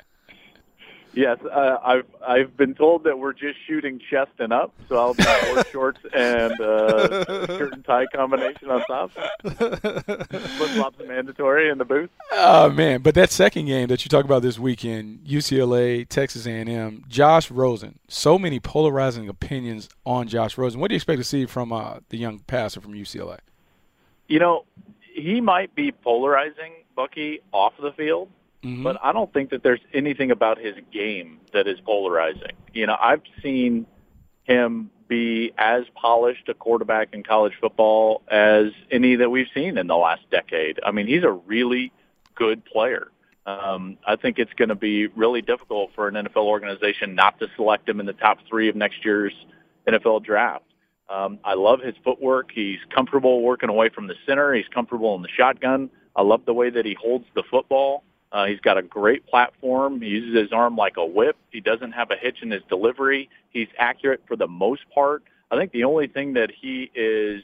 [1.13, 5.13] Yes, uh, I've I've been told that we're just shooting chest and up, so I'll
[5.13, 9.11] be board shorts and uh, shirt and tie combination on top.
[9.11, 12.09] Flip flops mandatory in the booth.
[12.31, 13.01] Oh man!
[13.01, 17.99] But that second game that you talk about this weekend, UCLA, Texas A&M, Josh Rosen.
[18.07, 20.79] So many polarizing opinions on Josh Rosen.
[20.79, 23.39] What do you expect to see from uh, the young passer from UCLA?
[24.29, 24.63] You know,
[25.13, 28.29] he might be polarizing Bucky off the field
[28.63, 28.83] Mm-hmm.
[28.83, 32.53] But I don't think that there's anything about his game that is polarizing.
[32.73, 33.87] You know, I've seen
[34.43, 39.87] him be as polished a quarterback in college football as any that we've seen in
[39.87, 40.79] the last decade.
[40.85, 41.91] I mean, he's a really
[42.35, 43.11] good player.
[43.45, 47.47] Um, I think it's going to be really difficult for an NFL organization not to
[47.55, 49.33] select him in the top three of next year's
[49.87, 50.63] NFL draft.
[51.09, 52.51] Um, I love his footwork.
[52.53, 54.53] He's comfortable working away from the center.
[54.53, 55.89] He's comfortable in the shotgun.
[56.15, 58.03] I love the way that he holds the football.
[58.31, 60.01] Uh, he's got a great platform.
[60.01, 61.35] He uses his arm like a whip.
[61.51, 63.29] He doesn't have a hitch in his delivery.
[63.49, 65.23] He's accurate for the most part.
[65.51, 67.43] I think the only thing that he is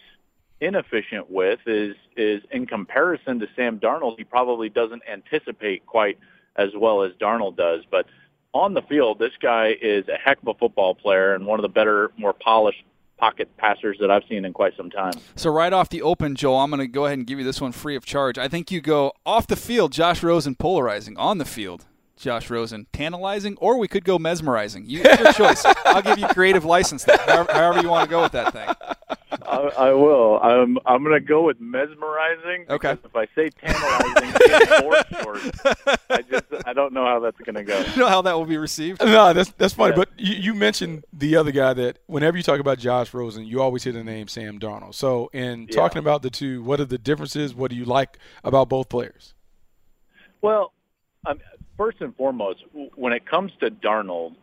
[0.62, 6.18] inefficient with is is in comparison to Sam Darnold, he probably doesn't anticipate quite
[6.56, 7.84] as well as Darnold does.
[7.90, 8.08] But
[8.54, 11.64] on the field, this guy is a heck of a football player and one of
[11.64, 12.84] the better, more polished
[13.18, 15.14] pocket passers that I've seen in quite some time.
[15.36, 17.60] So right off the open, Joel, I'm going to go ahead and give you this
[17.60, 18.38] one free of charge.
[18.38, 21.18] I think you go off the field, Josh Rosen polarizing.
[21.18, 24.86] On the field, Josh Rosen tantalizing, or we could go mesmerizing.
[24.88, 25.64] You, your choice.
[25.86, 28.70] I'll give you creative license there, however, however you want to go with that thing.
[29.58, 30.40] I, I will.
[30.42, 32.66] I'm I'm going to go with mesmerizing.
[32.70, 32.92] Okay.
[32.92, 35.42] If I say tantalizing, more short.
[36.10, 37.80] I just I don't know how that's going to go.
[37.80, 39.04] You know how that will be received?
[39.04, 39.92] No, that's that's funny.
[39.92, 39.98] Yeah.
[39.98, 43.62] But you, you mentioned the other guy that whenever you talk about Josh Rosen, you
[43.62, 44.96] always hear the name Sam Darnold.
[44.96, 45.76] So in yeah.
[45.76, 47.56] talking about the two, what are the differences?
[47.56, 49.34] What do you like about both players?
[50.42, 50.74] Well,
[51.26, 51.40] um,
[51.78, 52.64] first and foremost,
[52.96, 54.36] when it comes to Darnold,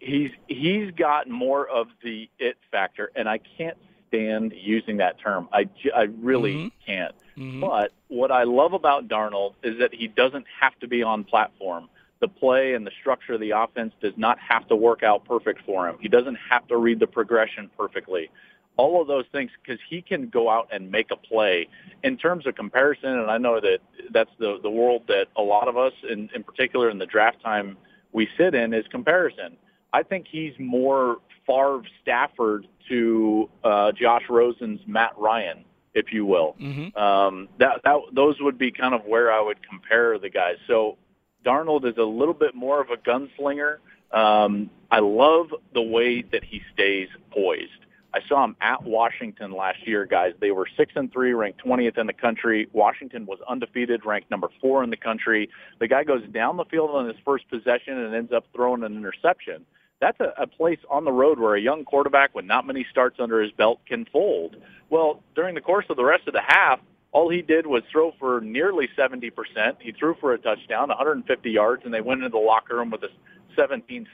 [0.00, 3.76] he's he's got more of the it factor, and I can't
[4.10, 5.48] stand using that term.
[5.52, 6.68] I, I really mm-hmm.
[6.84, 7.14] can't.
[7.36, 7.60] Mm-hmm.
[7.60, 11.88] But what I love about Darnold is that he doesn't have to be on platform.
[12.18, 15.62] The play and the structure of the offense does not have to work out perfect
[15.64, 15.96] for him.
[16.00, 18.30] He doesn't have to read the progression perfectly.
[18.76, 21.68] All of those things because he can go out and make a play.
[22.02, 23.78] In terms of comparison, and I know that
[24.10, 27.42] that's the the world that a lot of us, in, in particular in the draft
[27.42, 27.76] time
[28.12, 29.56] we sit in, is comparison.
[29.92, 36.56] I think he's more Favre Stafford to uh, Josh Rosen's Matt Ryan, if you will.
[36.60, 36.96] Mm-hmm.
[36.96, 40.56] Um, that that those would be kind of where I would compare the guys.
[40.66, 40.96] So
[41.44, 43.78] Darnold is a little bit more of a gunslinger.
[44.12, 47.70] Um, I love the way that he stays poised.
[48.12, 50.32] I saw him at Washington last year, guys.
[50.40, 52.68] They were six and three, ranked 20th in the country.
[52.72, 55.48] Washington was undefeated, ranked number four in the country.
[55.78, 58.96] The guy goes down the field on his first possession and ends up throwing an
[58.96, 59.64] interception
[60.00, 63.20] that's a, a place on the road where a young quarterback with not many starts
[63.20, 64.56] under his belt can fold.
[64.88, 66.80] Well, during the course of the rest of the half,
[67.12, 69.32] all he did was throw for nearly 70%.
[69.80, 73.02] He threw for a touchdown, 150 yards, and they went into the locker room with
[73.02, 73.10] a
[73.56, 74.06] 17-6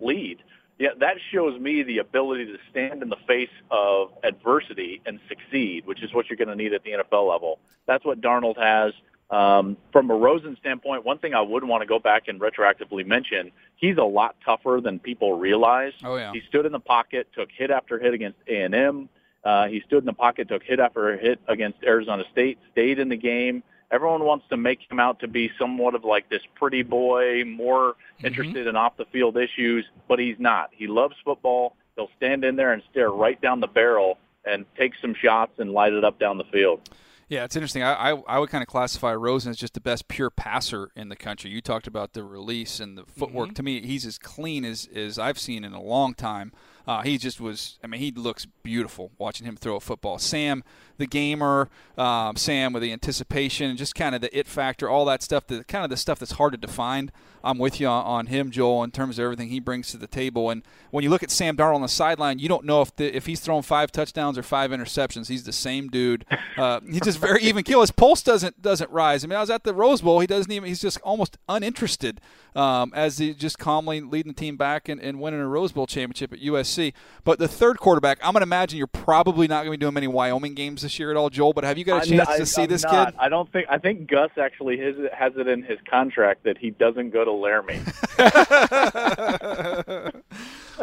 [0.00, 0.42] lead.
[0.78, 5.86] Yeah, that shows me the ability to stand in the face of adversity and succeed,
[5.86, 7.58] which is what you're going to need at the NFL level.
[7.86, 8.92] That's what Darnold has.
[9.30, 13.06] Um, from a Rosen standpoint, one thing I would want to go back and retroactively
[13.06, 15.92] mention, he's a lot tougher than people realize.
[16.02, 16.32] Oh yeah.
[16.32, 19.08] He stood in the pocket, took hit after hit against A&M.
[19.44, 23.08] Uh, he stood in the pocket, took hit after hit against Arizona State, stayed in
[23.08, 23.62] the game.
[23.90, 27.92] Everyone wants to make him out to be somewhat of like this pretty boy, more
[27.92, 28.26] mm-hmm.
[28.26, 30.70] interested in off the field issues, but he's not.
[30.72, 31.76] He loves football.
[31.96, 35.72] He'll stand in there and stare right down the barrel and take some shots and
[35.72, 36.80] light it up down the field.
[37.28, 37.82] Yeah, it's interesting.
[37.82, 41.10] I, I, I, would kind of classify Rosen as just the best pure passer in
[41.10, 41.50] the country.
[41.50, 43.48] You talked about the release and the footwork.
[43.48, 43.54] Mm-hmm.
[43.54, 46.52] To me, he's as clean as, as I've seen in a long time.
[46.88, 47.78] Uh, he just was.
[47.84, 50.18] I mean, he looks beautiful watching him throw a football.
[50.18, 50.64] Sam,
[50.96, 55.22] the gamer, um, Sam with the anticipation, just kind of the it factor, all that
[55.22, 55.46] stuff.
[55.46, 57.12] The kind of the stuff that's hard to define.
[57.44, 60.06] I'm with you on, on, him, Joel, in terms of everything he brings to the
[60.06, 60.48] table.
[60.48, 63.14] And when you look at Sam Darnold on the sideline, you don't know if the,
[63.14, 65.28] if he's thrown five touchdowns or five interceptions.
[65.28, 66.24] He's the same dude.
[66.56, 67.80] Uh, he's just very even keel.
[67.80, 69.24] His pulse doesn't doesn't rise.
[69.24, 70.20] I mean, I was at the Rose Bowl.
[70.20, 70.68] He doesn't even.
[70.68, 72.20] He's just almost uninterested
[72.54, 75.86] um, as he just calmly leading the team back and, and winning a Rose Bowl
[75.86, 76.92] championship at USC.
[77.24, 79.94] But the third quarterback, I'm going to imagine you're probably not going to be doing
[79.94, 81.52] many Wyoming games this year at all, Joel.
[81.52, 83.12] But have you got a chance I, to see I'm this not.
[83.12, 83.14] kid?
[83.18, 83.66] I don't think.
[83.70, 87.32] I think Gus actually has, has it in his contract that he doesn't go to
[87.32, 87.80] Laramie.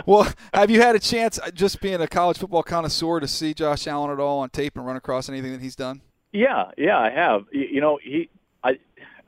[0.06, 3.54] well, have you had a chance, uh, just being a college football connoisseur, to see
[3.54, 6.02] Josh Allen at all on tape and run across anything that he's done?
[6.36, 7.46] Yeah, yeah, I have.
[7.52, 8.30] You know, he,
[8.64, 8.78] I,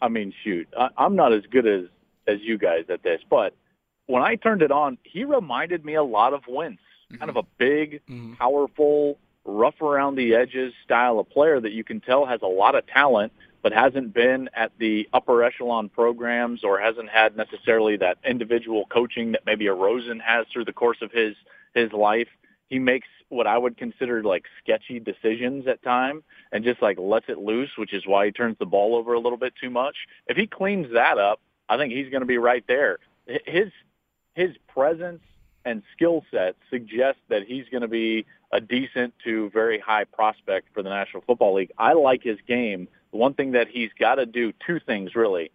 [0.01, 1.85] I mean, shoot, I, I'm not as good as
[2.27, 3.55] as you guys at this, but
[4.07, 7.17] when I turned it on, he reminded me a lot of Wentz, mm-hmm.
[7.17, 8.33] kind of a big, mm-hmm.
[8.33, 12.75] powerful, rough around the edges style of player that you can tell has a lot
[12.75, 13.31] of talent
[13.63, 19.31] but hasn't been at the upper echelon programs or hasn't had necessarily that individual coaching
[19.31, 21.35] that maybe a Rosen has through the course of his
[21.73, 22.27] his life.
[22.69, 27.27] He makes what I would consider like sketchy decisions at time and just like lets
[27.29, 29.95] it loose, which is why he turns the ball over a little bit too much.
[30.27, 32.99] If he cleans that up, I think he's going to be right there.
[33.45, 33.71] His
[34.35, 35.21] his presence
[35.65, 40.69] and skill set suggest that he's going to be a decent to very high prospect
[40.73, 41.71] for the National Football League.
[41.77, 45.51] I like his game The one thing that he's got to do, two things really,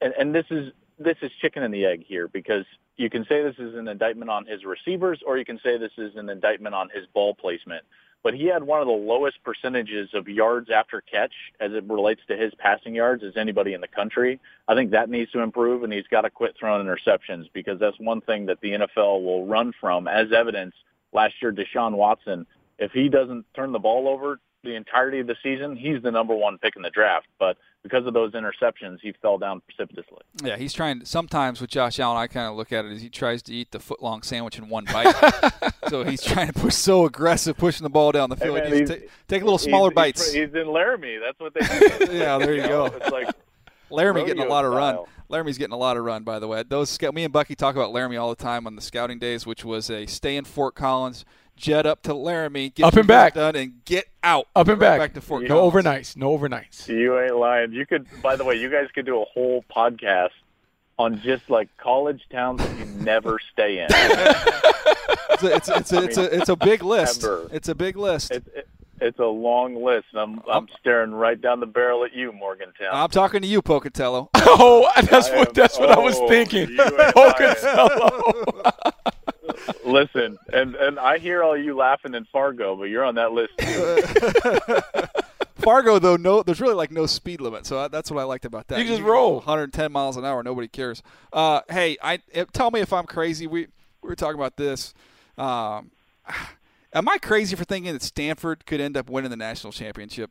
[0.00, 2.64] and, and this is this is chicken and the egg here because
[2.96, 5.92] you can say this is an indictment on his receivers or you can say this
[5.96, 7.84] is an indictment on his ball placement.
[8.22, 12.20] But he had one of the lowest percentages of yards after catch as it relates
[12.28, 14.38] to his passing yards as anybody in the country.
[14.68, 17.98] I think that needs to improve and he's got to quit throwing interceptions because that's
[17.98, 20.74] one thing that the NFL will run from as evidence.
[21.14, 22.46] Last year, Deshaun Watson,
[22.78, 26.34] if he doesn't turn the ball over the entirety of the season, he's the number
[26.34, 27.26] one pick in the draft.
[27.38, 30.18] But because of those interceptions, he fell down precipitously.
[30.42, 31.04] Yeah, he's trying.
[31.04, 33.70] Sometimes with Josh Allen, I kind of look at it as he tries to eat
[33.70, 35.14] the foot long sandwich in one bite.
[35.88, 38.58] so he's trying to push so aggressive, pushing the ball down the field.
[38.58, 40.32] Hey man, take, take, a little smaller he's, bites.
[40.32, 41.18] He's, in Laramie.
[41.18, 41.60] That's what they.
[42.06, 42.12] Do.
[42.12, 42.86] yeah, there you, you go.
[42.86, 43.28] It's like.
[43.92, 44.96] Laramie getting a lot of style.
[44.96, 45.06] run.
[45.28, 46.62] Laramie's getting a lot of run, by the way.
[46.62, 49.64] Those me and Bucky talk about Laramie all the time on the scouting days, which
[49.64, 51.24] was a stay in Fort Collins,
[51.60, 54.46] jet up to Laramie, get up and back done, and get out.
[54.56, 54.98] Up and right back.
[55.00, 55.42] back to Fort.
[55.42, 55.74] No Collins.
[55.86, 56.16] overnights.
[56.16, 56.88] No overnights.
[56.88, 57.72] You ain't lying.
[57.72, 58.06] You could.
[58.22, 60.30] By the way, you guys could do a whole podcast
[60.98, 63.86] on just like college towns that you never stay in.
[63.90, 67.24] it's, a, it's, a, it's, a, it's, a, it's a big list.
[67.24, 67.48] Ever.
[67.52, 68.30] It's a big list.
[68.32, 68.68] It, it,
[69.00, 72.88] it's a long list, and I'm I'm staring right down the barrel at you, Morgantown.
[72.92, 74.28] I'm talking to you, Pocatello.
[74.34, 76.68] oh, that's I what am- that's what I was oh, thinking.
[76.68, 78.92] you and I- Pocatello.
[79.84, 83.52] Listen, and and I hear all you laughing in Fargo, but you're on that list
[83.58, 84.80] too.
[85.60, 88.68] Fargo, though, no, there's really like no speed limit, so that's what I liked about
[88.68, 88.78] that.
[88.78, 89.34] You just can go roll.
[89.36, 91.02] 110 miles an hour, nobody cares.
[91.32, 93.46] Uh, hey, I it, tell me if I'm crazy.
[93.46, 93.66] We
[94.02, 94.94] we were talking about this.
[95.36, 95.90] Um,
[96.94, 100.30] am I crazy for thinking that Stanford could end up winning the national championship?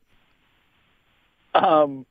[1.53, 2.05] Um,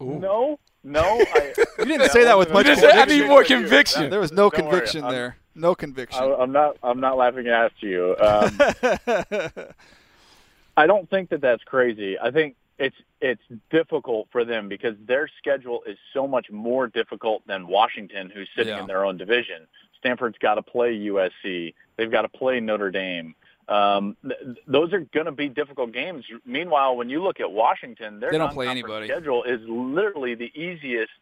[0.00, 0.18] Ooh.
[0.20, 3.18] no, no, I, You didn't say that with much just I conviction.
[3.20, 4.10] need more conviction.
[4.10, 5.36] There was no Don't worry, conviction I'm- there.
[5.54, 6.22] No conviction.
[6.22, 6.76] I, I'm not.
[6.82, 8.16] I'm not laughing at you.
[8.18, 8.58] Um,
[10.76, 12.18] I don't think that that's crazy.
[12.18, 17.46] I think it's it's difficult for them because their schedule is so much more difficult
[17.46, 18.80] than Washington, who's sitting Yeah.
[18.80, 19.66] in their own division.
[19.98, 21.74] Stanford's got to play USC.
[21.96, 23.34] They've got to play Notre Dame.
[23.68, 26.24] Um, th- those are going to be difficult games.
[26.46, 29.06] Meanwhile, when you look at Washington, their They don't play anybody.
[29.06, 31.12] schedule is literally the easiest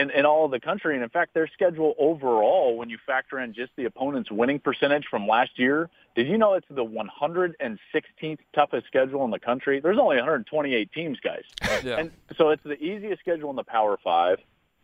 [0.00, 0.94] in, in all of the country.
[0.94, 5.04] And in fact, their schedule overall, when you factor in just the opponent's winning percentage
[5.10, 9.80] from last year, did you know it's the 116th toughest schedule in the country?
[9.80, 11.42] There's only 128 teams, guys.
[11.84, 11.98] Yeah.
[11.98, 14.38] And so it's the easiest schedule in the Power Five.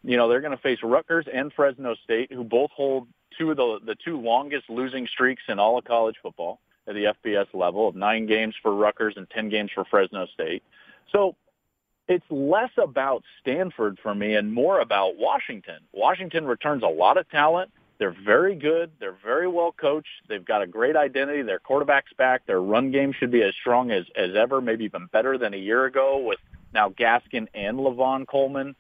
[0.05, 3.57] You know, they're going to face Rutgers and Fresno State, who both hold two of
[3.57, 7.89] the, the two longest losing streaks in all of college football at the FBS level
[7.89, 10.63] of nine games for Rutgers and 10 games for Fresno State.
[11.11, 11.35] So
[12.09, 15.79] it's less about Stanford for me and more about Washington.
[15.93, 17.71] Washington returns a lot of talent.
[17.99, 18.91] They're very good.
[19.01, 20.09] They're very well coached.
[20.29, 21.43] They've got a great identity.
[21.43, 22.45] Their quarterback's back.
[22.47, 25.59] Their run game should be as strong as, as ever, maybe even better than a
[25.59, 26.39] year ago with
[26.75, 28.77] now Gaskin and Lavon Coleman.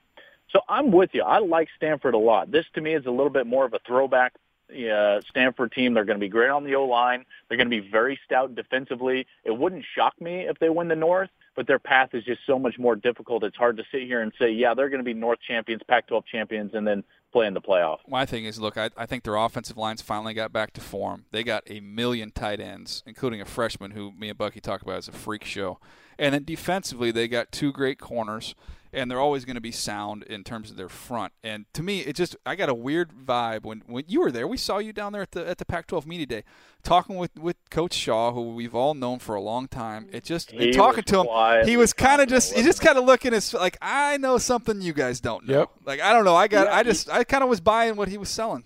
[0.50, 1.22] So I'm with you.
[1.22, 2.50] I like Stanford a lot.
[2.50, 4.34] This to me is a little bit more of a throwback
[4.70, 5.94] uh, Stanford team.
[5.94, 7.24] They're going to be great on the O line.
[7.48, 9.26] They're going to be very stout defensively.
[9.44, 12.58] It wouldn't shock me if they win the North, but their path is just so
[12.58, 13.42] much more difficult.
[13.42, 16.22] It's hard to sit here and say, yeah, they're going to be North champions, Pac-12
[16.30, 17.02] champions, and then
[17.32, 17.98] play in the playoff.
[18.06, 21.24] My thing is, look, I, I think their offensive lines finally got back to form.
[21.32, 24.98] They got a million tight ends, including a freshman who me and Bucky talk about
[24.98, 25.80] as a freak show.
[26.18, 28.54] And then defensively, they got two great corners
[28.96, 31.32] and they're always going to be sound in terms of their front.
[31.44, 34.48] And to me, it just I got a weird vibe when when you were there.
[34.48, 36.44] We saw you down there at the at the Pac-12 media day,
[36.82, 40.08] talking with with Coach Shaw, who we've all known for a long time.
[40.10, 41.68] It just He talking to him, quiet.
[41.68, 44.80] he was kind of just he just kind of looking as like I know something
[44.80, 45.58] you guys don't know.
[45.60, 45.70] Yep.
[45.84, 46.34] Like I don't know.
[46.34, 48.64] I got Yeah, I just I kind of was buying what he was selling.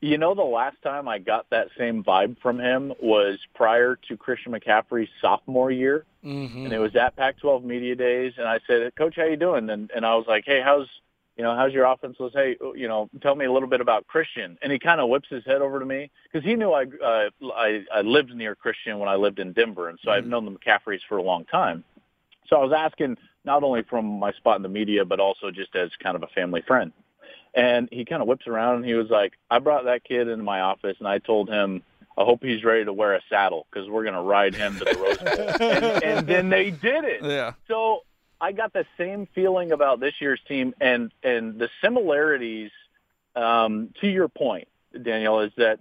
[0.00, 4.16] You know, the last time I got that same vibe from him was prior to
[4.16, 6.66] Christian McCaffrey's sophomore year, Mm-hmm.
[6.66, 8.34] and it was at Pac-12 media days.
[8.38, 10.86] And I said, "Coach, how you doing?" And and I was like, "Hey, how's
[11.36, 14.06] you know how's your offense?" Was hey, you know, tell me a little bit about
[14.06, 14.56] Christian.
[14.62, 17.30] And he kind of whips his head over to me because he knew I, uh,
[17.54, 20.52] I I lived near Christian when I lived in Denver, and so I've known the
[20.52, 21.82] McCaffreys for a long time.
[22.46, 25.74] So I was asking not only from my spot in the media, but also just
[25.74, 26.92] as kind of a family friend.
[27.54, 30.44] And he kind of whips around and he was like, I brought that kid into
[30.44, 31.82] my office and I told him,
[32.16, 34.84] I hope he's ready to wear a saddle because we're going to ride him to
[34.84, 35.48] the Rose Bowl.
[35.60, 37.24] and, and then they did it.
[37.24, 37.52] Yeah.
[37.68, 38.00] So
[38.40, 42.70] I got the same feeling about this year's team and, and the similarities
[43.34, 44.68] um, to your point,
[45.00, 45.80] Daniel, is that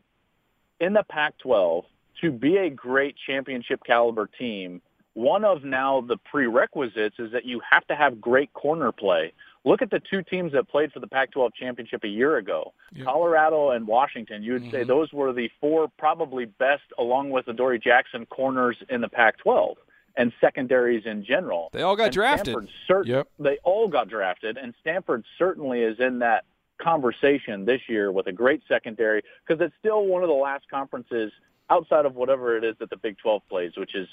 [0.80, 1.84] in the Pac-12,
[2.22, 4.82] to be a great championship caliber team,
[5.14, 9.34] one of now the prerequisites is that you have to have great corner play.
[9.64, 13.06] Look at the two teams that played for the Pac-12 championship a year ago, Yep.
[13.06, 14.42] Colorado and Washington.
[14.42, 14.88] You would say Mhm.
[14.88, 19.78] those were the four probably best, along with the Adoree' Jackson corners in the Pac-12
[20.18, 21.70] and secondaries in general.
[21.74, 22.46] They all got And drafted.
[22.54, 23.28] Stanford cer- Yep.
[23.40, 26.44] They all got drafted, and Stanford certainly is in that
[26.80, 31.32] conversation this year with a great secondary because it's still one of the last conferences
[31.70, 34.10] outside of whatever it is that the Big 12 plays, which is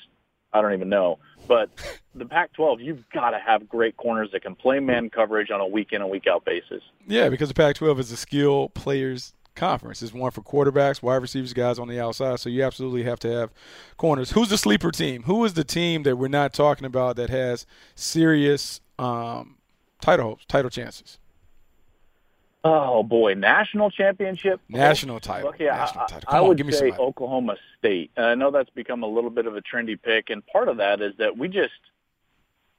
[0.53, 1.19] I don't even know.
[1.47, 1.71] But
[2.15, 5.67] the Pac-12, you've got to have great corners that can play man coverage on a
[5.67, 6.83] week in and week out basis.
[7.07, 10.03] Yeah, because the Pac-12 is a skill players conference.
[10.03, 12.41] It's one for quarterbacks, wide receivers, guys on the outside.
[12.41, 13.51] So you absolutely have to have
[13.97, 14.31] corners.
[14.31, 15.25] Who's the sleeper team?
[15.25, 19.57] Who is the team that we're not talking about that has serious um,
[20.01, 21.19] title hopes, title chances?
[22.65, 25.55] Oh boy, national championship, National title.
[25.59, 26.29] Yeah, National I, title.
[26.29, 27.03] I on, would give me say somebody.
[27.03, 28.11] Oklahoma State.
[28.17, 31.01] I know that's become a little bit of a trendy pick, and part of that
[31.01, 31.73] is that we just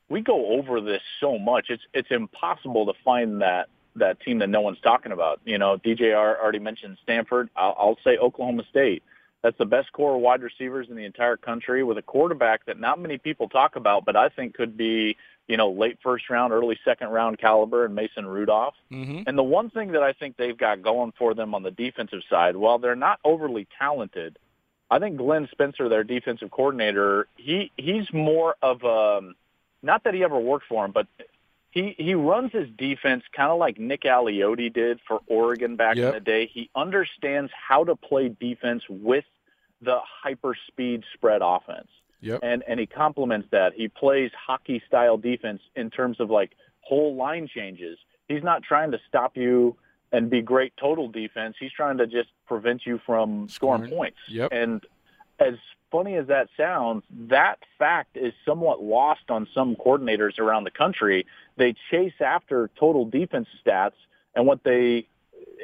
[0.10, 1.68] we go over this so much.
[1.70, 5.40] It's it's impossible to find that that team that no one's talking about.
[5.46, 7.50] You know, DJR already mentioned Stanford.
[7.56, 9.04] I'll, I'll say Oklahoma State.
[9.42, 12.80] That's the best core of wide receivers in the entire country with a quarterback that
[12.80, 15.16] not many people talk about, but I think could be,
[15.50, 18.76] you know, late first round, early second round caliber and Mason Rudolph.
[18.91, 19.24] Mhm.
[19.28, 22.22] And the one thing that I think they've got going for them on the defensive
[22.30, 24.38] side, while they're not overly talented,
[24.91, 29.34] I think Glenn Spencer, their defensive coordinator, he he's more of a
[29.82, 31.08] not that he ever worked for him, but
[31.72, 36.08] he he runs his defense kind of like Nick Aliotti did for Oregon back Yep.
[36.08, 36.45] in the day.
[36.45, 39.26] He understands how to play defense with
[39.82, 41.89] the hyper speed spread offense
[42.22, 42.39] Yep.
[42.43, 43.74] and and he complements that.
[43.74, 46.51] He plays hockey style defense in terms of like
[46.82, 47.97] whole line changes.
[48.28, 49.76] He's not trying to stop you
[50.11, 51.55] and be great total defense.
[51.59, 53.91] He's trying to just prevent you from scoring Scoring.
[53.95, 54.17] points.
[54.28, 54.49] Yep.
[54.51, 54.84] And
[55.39, 55.53] as
[55.91, 61.26] funny as that sounds, that fact is somewhat lost on some coordinators around the country.
[61.57, 63.93] They chase after total defense stats,
[64.36, 65.07] and what they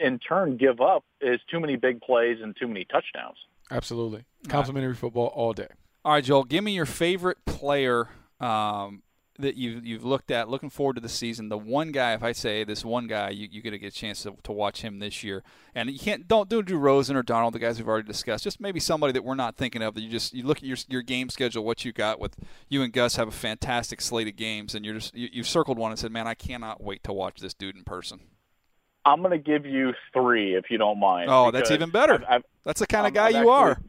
[0.01, 3.37] in turn give up is too many big plays and too many touchdowns.
[3.71, 4.23] Absolutely.
[4.47, 5.67] Complimentary football all day.
[6.05, 9.01] All right, Joel, give me your favorite player um,
[9.39, 11.49] that you've you've looked at, looking forward to the season.
[11.49, 13.95] The one guy, if I say this one guy, you you get to get a
[13.95, 15.41] chance to, to watch him this year.
[15.73, 18.43] And you can't don't don't do Rosen or Darnold, the guys we've already discussed.
[18.43, 19.95] Just maybe somebody that we're not thinking of.
[19.95, 22.37] That you just you look at your your game schedule, what you got with
[22.69, 25.79] you and Gus have a fantastic slate of games, and you're just you, you've circled
[25.79, 28.19] one and said, man, I cannot wait to watch this dude in person.
[29.05, 31.29] I'm going to give you three if you don't mind.
[31.31, 32.15] Oh, that's even better.
[32.15, 33.81] I've, I've, that's the kind of um, guy I've you actually, are.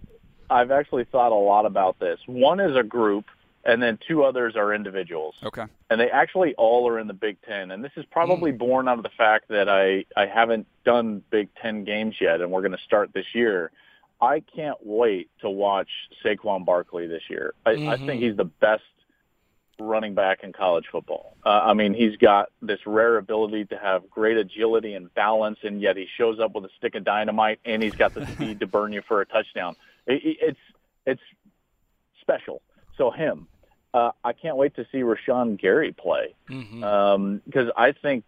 [0.50, 2.18] I've actually thought a lot about this.
[2.26, 3.24] One is a group,
[3.64, 5.34] and then two others are individuals.
[5.44, 5.64] Okay.
[5.90, 7.70] And they actually all are in the Big Ten.
[7.70, 8.58] And this is probably Mm.
[8.58, 12.50] born out of the fact that I, I haven't done Big Ten games yet, and
[12.50, 13.70] we're going to start this year.
[14.20, 15.88] I can't wait to watch
[16.24, 17.54] Saquon Barkley this year.
[17.64, 18.06] I, I Mm-hmm.
[18.06, 18.82] think he's the best
[19.78, 21.36] running back in college football.
[21.44, 25.82] Uh, I mean, he's got this rare ability to have great agility and balance, and
[25.82, 28.66] yet he shows up with a stick of dynamite, and he's got the speed to
[28.66, 29.76] burn you for a touchdown.
[30.06, 30.58] It, it, it's
[31.06, 31.22] it's
[32.20, 32.62] special.
[32.96, 33.46] So him,
[33.94, 38.24] uh, I can't wait to see Rashan Gary play because I think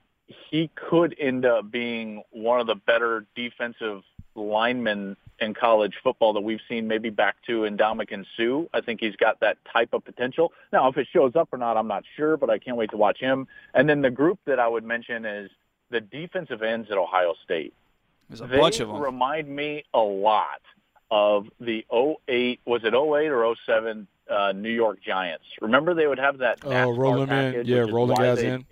[0.51, 4.03] he could end up being one of the better defensive
[4.35, 8.69] linemen in college football that we've seen maybe back to Ndamukong Suh.
[8.73, 10.53] I think he's got that type of potential.
[10.73, 12.97] Now, if it shows up or not, I'm not sure, but I can't wait to
[12.97, 13.47] watch him.
[13.75, 15.51] And then the group that I would mention is
[15.91, 17.73] the defensive ends at Ohio State.
[18.29, 19.01] There's a they bunch of them.
[19.01, 20.61] remind me a lot
[21.11, 25.45] of the 08, was it 08 or 07 uh, New York Giants.
[25.63, 27.67] Remember they would have that Oh, roll 'em in.
[27.67, 28.65] Yeah, is rolling guys they- in.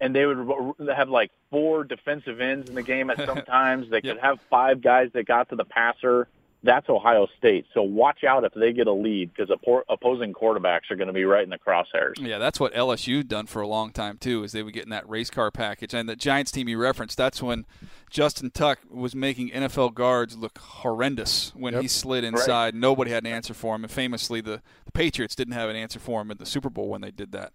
[0.00, 3.88] And they would have like four defensive ends in the game at some times.
[3.88, 6.26] They could have five guys that got to the passer.
[6.64, 7.66] That's Ohio State.
[7.74, 9.54] So watch out if they get a lead because
[9.88, 12.14] opposing quarterbacks are going to be right in the crosshairs.
[12.18, 14.42] Yeah, that's what LSU done for a long time too.
[14.44, 17.18] Is they would get in that race car package, and the Giants team you referenced.
[17.18, 17.66] That's when
[18.08, 22.74] Justin Tuck was making NFL guards look horrendous when he slid inside.
[22.74, 25.98] Nobody had an answer for him, and famously, the, the Patriots didn't have an answer
[25.98, 27.52] for him at the Super Bowl when they did that.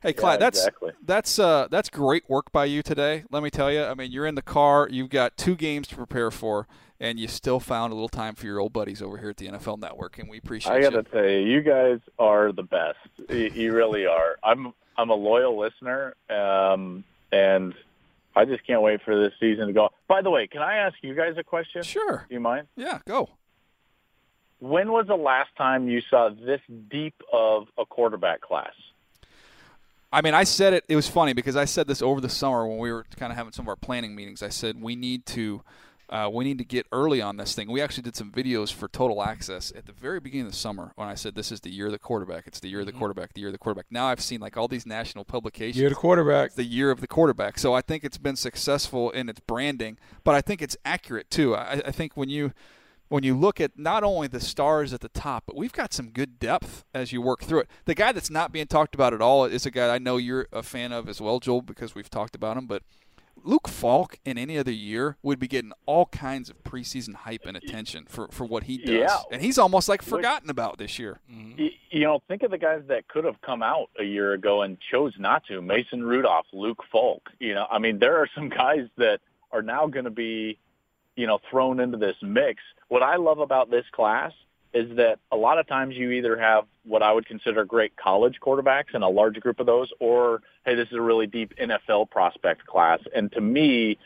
[0.00, 0.92] Hey, Klatt, that's exactly.
[1.04, 3.24] that's uh, that's great work by you today.
[3.30, 3.82] Let me tell you.
[3.84, 4.88] I mean, you're in the car.
[4.90, 6.68] You've got two games to prepare for,
[7.00, 9.48] and you still found a little time for your old buddies over here at the
[9.48, 11.02] NFL Network, and we appreciate I got you.
[11.02, 12.98] tell you, you guys are the best.
[13.28, 14.38] You, you really are.
[14.42, 17.74] I'm I'm a loyal listener, um, and
[18.34, 19.90] I just can't wait for this season to go.
[20.08, 21.82] By the way, can I ask you guys a question?
[21.82, 22.26] Sure.
[22.28, 22.66] Do you mind?
[22.76, 23.30] Yeah, go.
[24.60, 28.72] When was the last time you saw this deep of a quarterback class?
[30.12, 30.84] I mean, I said it.
[30.88, 33.36] It was funny because I said this over the summer when we were kind of
[33.36, 34.42] having some of our planning meetings.
[34.42, 35.62] I said we need to,
[36.10, 37.70] uh, we need to get early on this thing.
[37.70, 40.92] We actually did some videos for Total Access at the very beginning of the summer
[40.96, 42.46] when I said this is the year of the quarterback.
[42.46, 43.34] It's the year of the quarterback.
[43.34, 43.86] The year of the quarterback.
[43.90, 45.80] Now I've seen like all these national publications.
[45.80, 46.46] You're the quarterback.
[46.46, 47.58] It's the year of the quarterback.
[47.58, 51.54] So I think it's been successful in its branding, but I think it's accurate too.
[51.54, 52.52] I, I think when you
[53.08, 56.10] when you look at not only the stars at the top, but we've got some
[56.10, 57.68] good depth as you work through it.
[57.86, 60.46] The guy that's not being talked about at all is a guy I know you're
[60.52, 62.66] a fan of as well, Joel, because we've talked about him.
[62.66, 62.82] But
[63.48, 67.56] Luke Falk in any other year would be getting all kinds of preseason hype and
[67.56, 68.90] attention for, for what he does.
[68.90, 69.16] Yeah.
[69.32, 71.20] And he's almost like forgotten about this year.
[71.32, 71.62] Mm-hmm.
[71.62, 74.60] Y- You know, think of the guys that could have come out a year ago
[74.60, 75.62] and chose not to.
[75.62, 77.22] Mason Rudolph, Luke Falk.
[77.40, 79.20] You know, I mean, there are some guys that
[79.50, 80.58] are now going to be,
[81.16, 82.62] you know, thrown into this mix.
[82.88, 84.32] What I love about this class
[84.74, 88.38] is that a lot of times you either have what I would consider great college
[88.40, 92.10] quarterbacks and a large group of those, or hey, this is a really deep NFL
[92.10, 93.00] prospect class.
[93.14, 93.98] And to me,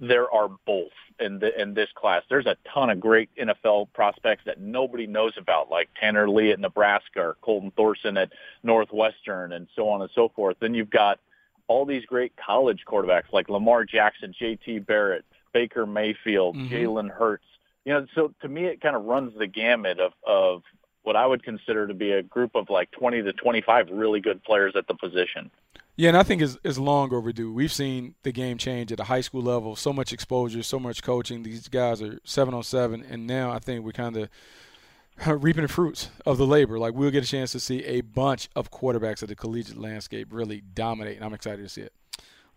[0.00, 2.22] there are both in the, in this class.
[2.28, 6.60] There's a ton of great NFL prospects that nobody knows about, like Tanner Lee at
[6.60, 10.56] Nebraska or Clayton Thorson at Northwestern, and so on and so forth.
[10.60, 11.20] Then you've got
[11.68, 14.80] all these great college quarterbacks like Lamar Jackson, J.T.
[14.80, 16.72] Barrett, Baker Mayfield, mm-hmm.
[16.72, 17.44] Jalen Hurts.
[17.86, 20.62] You know, so to me, it kind of runs the gamut of of
[21.04, 24.42] what I would consider to be a group of like 20 to 25 really good
[24.42, 25.52] players at the position.
[25.94, 27.52] Yeah, and I think it's, it's long overdue.
[27.52, 31.04] We've seen the game change at a high school level, so much exposure, so much
[31.04, 31.44] coaching.
[31.44, 34.28] These guys are seven on seven, and now I think we're kind of
[35.42, 36.80] reaping the fruits of the labor.
[36.80, 40.28] Like we'll get a chance to see a bunch of quarterbacks at the collegiate landscape
[40.32, 41.92] really dominate, and I'm excited to see it.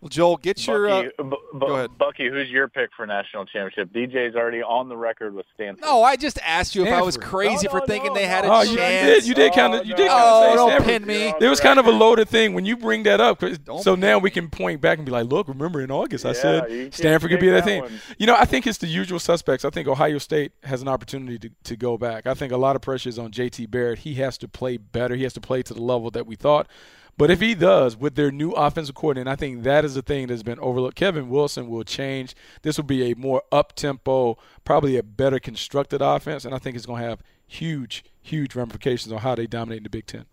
[0.00, 0.88] Well, Joel, get your.
[0.88, 1.90] Uh, Bucky, Bu- Bu- go ahead.
[1.98, 3.92] Bucky, who's your pick for national championship?
[3.92, 5.82] DJ's already on the record with Stanford.
[5.84, 8.46] no, I just asked you if I was crazy No, for thinking no, they had
[8.46, 8.54] a no.
[8.54, 8.70] Oh, chance.
[8.72, 9.26] you did.
[9.26, 9.84] You did kind of.
[9.86, 10.88] You did kind of Oh, say don't Stanford.
[10.88, 11.34] pin me.
[11.38, 13.40] It was kind of a loaded thing when you bring that up.
[13.40, 16.24] 'cause- Don't So now we can point back and be like, look, remember in August
[16.24, 17.82] I said Stanford could be that that thing.
[17.82, 18.00] one.
[18.16, 19.66] You know, I think it's the usual suspects.
[19.66, 22.26] I think Ohio State has an opportunity to, to go back.
[22.26, 23.98] I think a lot of pressure is on JT Barrett.
[23.98, 25.14] He has to play better.
[25.14, 26.68] He has to play to the level that we thought.
[27.20, 30.28] But if he does, with their new offensive coordinator, I think that is the thing
[30.28, 30.96] that's been overlooked.
[30.96, 32.34] Kevin Wilson will change.
[32.62, 36.76] This will be a more up tempo, probably a better constructed offense, and I think
[36.76, 40.24] it's going to have huge, huge ramifications on how they dominate in the Big Ten.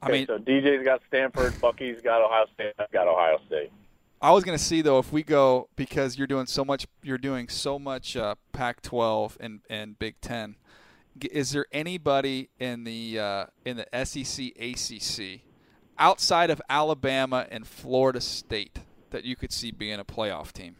[0.00, 3.70] I Okay, mean, so DJ's got Stanford, Bucky's got Ohio State, I've got Ohio State.
[4.22, 7.18] I was going to see though if we go because you're doing so much, you're
[7.18, 10.56] doing so much uh, Pac-12 and and Big Ten.
[11.30, 15.42] Is there anybody in the uh, in the SEC, ACC,
[16.00, 18.80] outside of Alabama and Florida State
[19.10, 20.76] that you could see being a playoff team?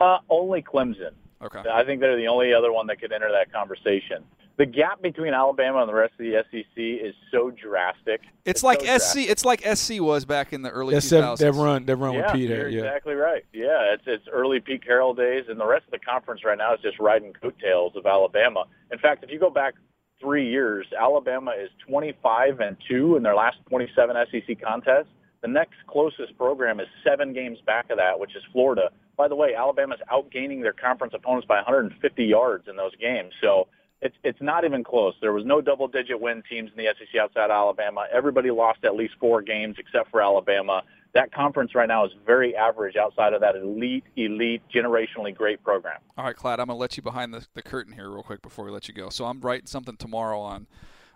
[0.00, 1.12] Uh, only Clemson.
[1.42, 1.62] Okay.
[1.72, 4.24] I think they're the only other one that could enter that conversation.
[4.56, 8.20] The gap between Alabama and the rest of the SEC is so drastic.
[8.44, 8.88] It's, like so SC.
[8.88, 9.30] drastic.
[9.30, 11.38] It's like SC was back in the early That's 2000s.
[11.38, 11.84] that, that run.
[11.86, 12.68] That run yeah, with Pete you're.
[12.68, 12.82] Yeah.
[12.82, 13.44] exactly right.
[13.52, 16.72] Yeah, it's it's early Pete Carroll days, and the rest of the conference right now
[16.72, 18.64] is just riding coattails of Alabama.
[18.92, 19.74] In fact, if you go back
[20.24, 25.12] three years, Alabama is 25 and two in their last 27 SEC contests.
[25.42, 28.88] The next closest program is seven games back of that, which is Florida.
[29.18, 33.32] By the way, Alabama's outgaining their conference opponents by 150 yards in those games.
[33.42, 33.68] So
[34.00, 35.14] it's it's not even close.
[35.20, 38.06] There was no double-digit win teams in the SEC outside Alabama.
[38.10, 40.82] Everybody lost at least four games except for Alabama.
[41.14, 46.00] That conference right now is very average outside of that elite, elite, generationally great program.
[46.18, 48.42] All right, Klatt, I'm going to let you behind the, the curtain here real quick
[48.42, 49.10] before we let you go.
[49.10, 50.66] So I'm writing something tomorrow on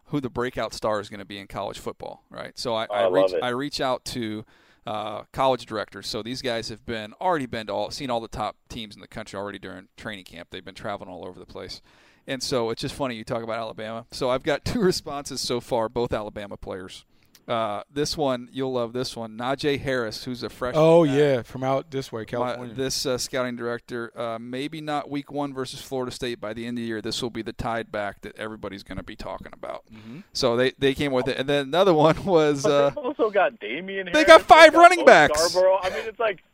[0.07, 2.59] who the breakout star is going to be in college football, right?
[2.59, 3.42] So I, I love reach.
[3.42, 4.44] I reach out to
[4.86, 6.07] uh, college directors.
[6.07, 9.01] So these guys have been already been to all seen all the top teams in
[9.01, 10.49] the country already during training camp.
[10.51, 11.82] They've been traveling all over the place.
[12.26, 14.07] And so it's just funny you talk about Alabama.
[14.12, 17.05] So I've got two responses so far, both Alabama players.
[17.49, 18.92] Uh, this one you'll love.
[18.92, 20.82] This one, Najee Harris, who's a freshman.
[20.84, 21.16] Oh back.
[21.16, 22.74] yeah, from out this way, My- California.
[22.74, 26.40] this uh, scouting director, uh, maybe not week one versus Florida State.
[26.40, 28.99] By the end of the year, this will be the tide back that everybody's going
[28.99, 29.84] to be talking about.
[29.92, 30.20] Mm-hmm.
[30.34, 31.38] So they, they came with it.
[31.38, 34.11] And then another one was uh, they've also got Damian.
[34.12, 35.55] They got five they've got running backs.
[35.55, 35.78] Scarbrough.
[35.82, 36.47] I mean, it's like, what,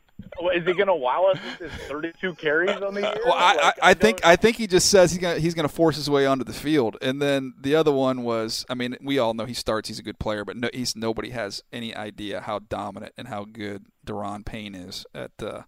[0.55, 3.15] is he going to wow us with his 32 carries on the year?
[3.25, 5.69] well, I, Like, I, I think I think he just says he's gonna he's gonna
[5.69, 6.97] force his way onto the field.
[7.01, 9.89] And then the other one was, I mean, we all know he starts.
[9.89, 13.45] He's a good player, but no, he's nobody has any idea how dominant and how
[13.45, 15.63] good Da'Ron Payne is at uh,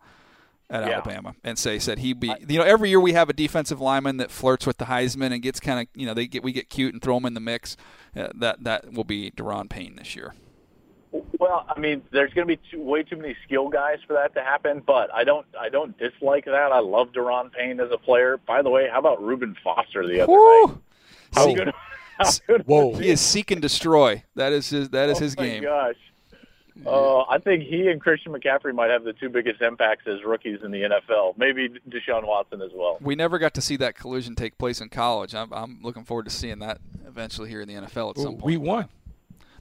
[0.69, 0.95] at Yeah.
[0.97, 1.37] Alabama.
[1.45, 4.31] And say said he be you know every year we have a defensive lineman that
[4.31, 6.93] flirts with the Heisman and gets kind of you know they get we get cute
[6.93, 7.77] and throw him in the mix.
[8.17, 10.35] Uh, that that will be Da'Ron Payne this year.
[11.39, 14.35] Well, I mean, there's going to be too, way too many skill guys for that
[14.35, 16.73] to happen, but I don't I don't dislike that.
[16.73, 18.39] I love Da'Ron Payne as a player.
[18.47, 20.65] By the way, how about Reuben Foster the other night?
[20.67, 20.83] Woo!
[21.35, 21.55] How Oh.
[21.55, 21.73] good,
[22.19, 22.95] how good Whoa.
[22.95, 24.23] He is seek and destroy.
[24.35, 25.63] That is his that is oh his my game.
[25.63, 25.97] Gosh.
[26.85, 30.59] Uh, I think he and Christian McCaffrey might have the two biggest impacts as rookies
[30.63, 31.39] in the NFL.
[31.39, 32.99] Maybe Deshaun Watson as well.
[33.01, 35.35] We never got to see that collision take place in college.
[35.35, 38.37] I'm, I'm looking forward to seeing that eventually here in the NFL at some Ooh,
[38.37, 38.45] point.
[38.45, 38.89] week one.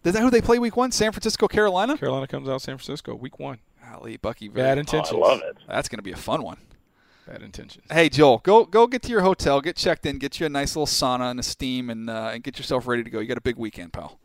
[0.05, 0.91] Is that who they play week one?
[0.91, 1.97] San Francisco, Carolina?
[1.97, 3.57] Carolina comes out San Francisco, week one.
[3.83, 4.47] Golly, Bucky.
[4.47, 5.57] Very, Bad Oh, I love it.
[5.67, 6.57] That's going to be a fun one.
[7.27, 7.83] Bad intentions.
[7.89, 10.75] Hey, Joel, go go get to your hotel, get checked in, get you a nice
[10.75, 13.19] little sauna and a steam, and uh, and get yourself ready to go.
[13.19, 14.19] You got a big weekend, pal.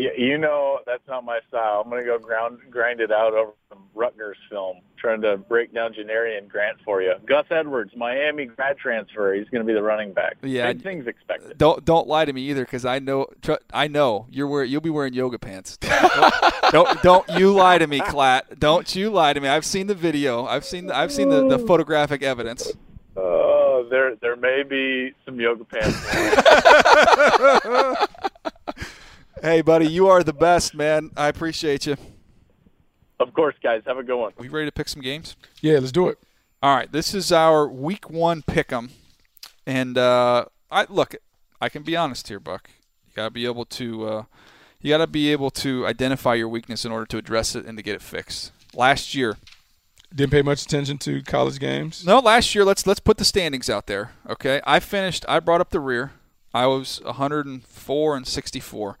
[0.00, 1.82] You, you know that's not my style.
[1.84, 5.74] I'm going to go ground, grind it out over some Rutgers film, trying to break
[5.74, 7.12] down Janarion Grant for you.
[7.26, 9.34] Gus Edwards, Miami grad transfer.
[9.34, 10.38] He's going to be the running back.
[10.42, 10.72] Yeah.
[10.72, 11.58] Big things expected.
[11.58, 14.80] Don't don't lie to me either, because I know tr- I know you're wear, you'll
[14.80, 15.76] be wearing yoga pants.
[16.70, 18.58] Don't, don't don't you lie to me, Klatt.
[18.58, 19.48] Don't you lie to me.
[19.48, 20.46] I've seen the video.
[20.46, 22.72] I've seen the, I've seen the, the photographic evidence.
[23.16, 25.98] Uh, there there may be some yoga pants.
[29.42, 31.10] Hey, buddy, you are the best, man.
[31.16, 31.96] I appreciate you.
[33.18, 33.82] of course, guys.
[33.86, 34.32] Have a good one.
[34.38, 35.34] We ready to pick some games?
[35.60, 36.18] Yeah, let's do it.
[36.62, 38.90] All right, this is our week one pick'em,
[39.66, 41.14] and uh, I look.
[41.60, 42.68] I can be honest here, Buck.
[43.06, 44.06] You gotta be able to.
[44.08, 44.22] Uh,
[44.82, 47.82] you gotta be able to identify your weakness in order to address it and to
[47.82, 48.52] get it fixed.
[48.74, 49.36] Last year,
[50.14, 52.04] Didn't pay much attention to college games.
[52.04, 52.64] no, last year.
[52.64, 54.12] Let's let's put the standings out there.
[54.28, 55.24] Okay, I finished.
[55.30, 56.12] I brought up the rear.
[56.52, 58.98] I was 104 and 64.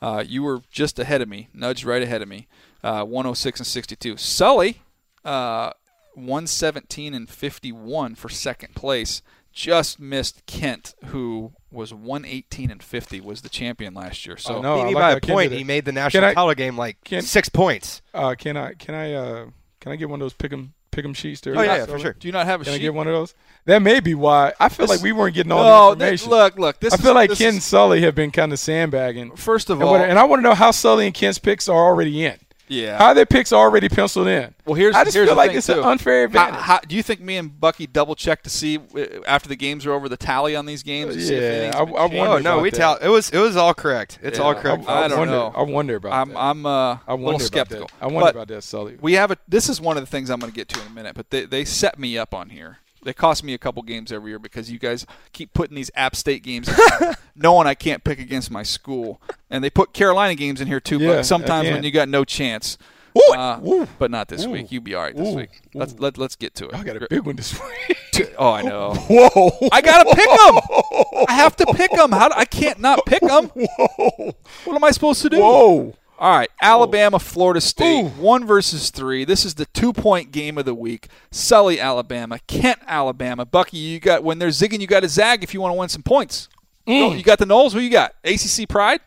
[0.00, 2.46] Uh, you were just ahead of me, nudged right ahead of me,
[2.84, 4.16] uh, 106 and 62.
[4.16, 4.82] Sully,
[5.24, 5.72] uh,
[6.14, 9.22] 117 and 51 for second place.
[9.52, 14.36] Just missed Kent, who was 118 and 50, was the champion last year.
[14.36, 14.82] So I know.
[14.82, 17.48] Maybe like by a point, he made the national I- title game like can- six
[17.48, 18.02] points.
[18.12, 19.46] Uh, can I can I uh,
[19.80, 21.56] can I get one of those pick'em pick'em sheets there?
[21.56, 22.14] Oh yeah, yeah, for sure.
[22.14, 22.70] do you not have a sheet?
[22.70, 23.34] Can I get one of those?
[23.66, 26.12] That may be why I feel This- like we weren't getting all no, the th-
[26.20, 26.30] information.
[26.30, 26.80] look, look.
[26.80, 29.36] This I is- feel like this Kent and is- Sully have been kind of sandbagging.
[29.36, 31.68] First of And, all, what- and I want to know how Sully and Kent's picks
[31.68, 32.36] are already in.
[32.68, 32.98] Yeah.
[32.98, 34.54] How are their picks already penciled in?
[34.64, 35.74] Well, here's I just here's feel the like thing, it's too.
[35.74, 36.60] an unfair advantage.
[36.60, 39.86] how, do you think me and Bucky double check to see uh, after the games
[39.86, 41.14] are over the tally on these games?
[41.14, 42.76] to see if Yeah, I- I wonder Oh no, about we that.
[42.76, 44.18] tell it was it was all correct.
[44.22, 44.88] It's Yeah, all I- correct.
[44.88, 45.52] I don't wonder, know.
[45.56, 46.38] I wonder about I'm that.
[46.38, 47.86] I'm uh, I a wonder little skeptical.
[47.86, 48.04] That.
[48.04, 48.96] I wonder But about that, Sully.
[49.00, 49.36] We have a.
[49.48, 51.14] This is one of the things I'm going to get to in a minute.
[51.14, 52.78] But they they set me up on here.
[53.06, 56.16] They cost me a couple games every year because you guys keep putting these App
[56.16, 60.60] State games, in, knowing I can't pick against my school, and they put Carolina games
[60.60, 60.98] in here too.
[60.98, 62.76] Yeah, but sometimes when you got no chance.
[63.16, 64.50] Ooh, Uh, ooh, but not this Ooh.
[64.50, 64.70] week.
[64.70, 65.62] You'll be all right this week.
[65.72, 66.74] Let's let let's get to it.
[66.74, 68.34] I got a big one this week.
[68.38, 68.94] Oh, I know.
[69.08, 69.68] Whoa!
[69.72, 71.24] I gotta pick them.
[71.28, 72.12] I have to pick them.
[72.12, 73.46] How do, I can't not pick them.
[73.54, 74.34] Whoa!
[74.64, 75.38] What am I supposed to do?
[75.38, 75.94] Whoa!
[76.18, 79.24] All right, Alabama, Florida State, one versus three.
[79.26, 81.08] This is the two-point game of the week.
[81.30, 83.44] Sully, Alabama, Kent, Alabama.
[83.44, 85.90] Bucky, you got when they're zigging, you got to zag if you want to win
[85.90, 86.48] some points.
[86.86, 87.10] Mm.
[87.10, 87.72] Oh, you got the Noles.
[87.72, 88.14] Who you got?
[88.24, 89.00] ACC Pride.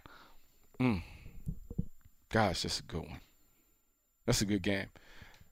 [0.80, 1.02] Mm.
[2.32, 3.22] Gosh, that's a good one.
[4.28, 4.88] That's a good game.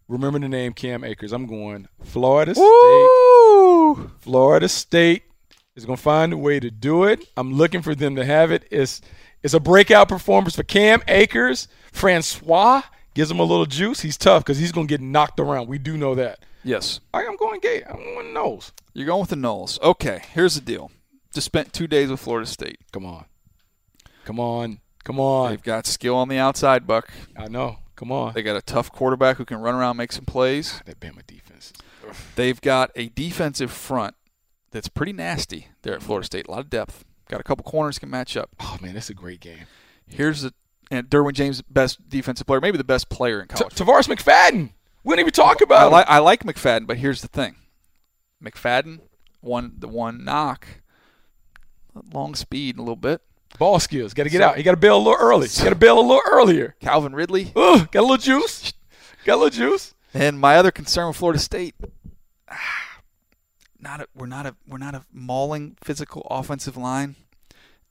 [0.07, 1.33] Remember the name Cam Akers.
[1.33, 2.63] I'm going Florida State.
[2.63, 4.11] Woo!
[4.19, 5.23] Florida State
[5.75, 7.25] is going to find a way to do it.
[7.35, 8.67] I'm looking for them to have it.
[8.71, 9.01] It's
[9.43, 11.67] it's a breakout performance for Cam Akers.
[11.91, 12.81] Francois
[13.13, 14.01] gives him a little juice.
[14.01, 15.67] He's tough because he's going to get knocked around.
[15.67, 16.39] We do know that.
[16.63, 17.83] Yes, I, I'm going gay.
[17.83, 18.73] I'm going nose.
[18.93, 19.81] you're going with the Noles.
[19.81, 20.91] Okay, here's the deal.
[21.33, 22.79] Just spent two days with Florida State.
[22.91, 23.25] Come on.
[24.25, 24.79] Come on.
[25.03, 25.51] Come on.
[25.51, 27.09] They've got skill on the outside, Buck.
[27.37, 27.77] I know.
[27.95, 28.33] Come on.
[28.33, 30.81] They got a tough quarterback who can run around, make some plays.
[30.85, 31.73] That Bama defense.
[32.35, 34.15] They've got a defensive front
[34.71, 36.47] that's pretty nasty there at Florida State.
[36.47, 37.05] A lot of depth.
[37.29, 38.49] Got a couple corners can match up.
[38.59, 39.65] Oh, man, that's a great game.
[40.07, 40.53] Here's the
[40.89, 43.73] and Derwin James, best defensive player, maybe the best player in T- college.
[43.75, 44.69] Tarvarus McFadden.
[45.03, 46.05] We didn't even talk I, about li- him.
[46.07, 47.55] I like McFadden, but here's the thing:
[48.43, 48.99] McFadden,
[49.41, 50.65] one the one knock,
[52.13, 53.21] long speed a little bit.
[53.59, 54.13] Ball skills.
[54.13, 54.57] Got to get So- out.
[54.57, 55.47] You got to bail a little early.
[55.51, 56.75] You got to bail a little earlier.
[56.79, 58.73] Calvin Ridley, Ugh, got a little juice.
[59.25, 59.93] Got a little juice.
[60.13, 61.75] and my other concern with Florida State.
[62.49, 62.55] Ah,
[63.79, 67.15] Not a, we're not a we're not a mauling physical offensive line,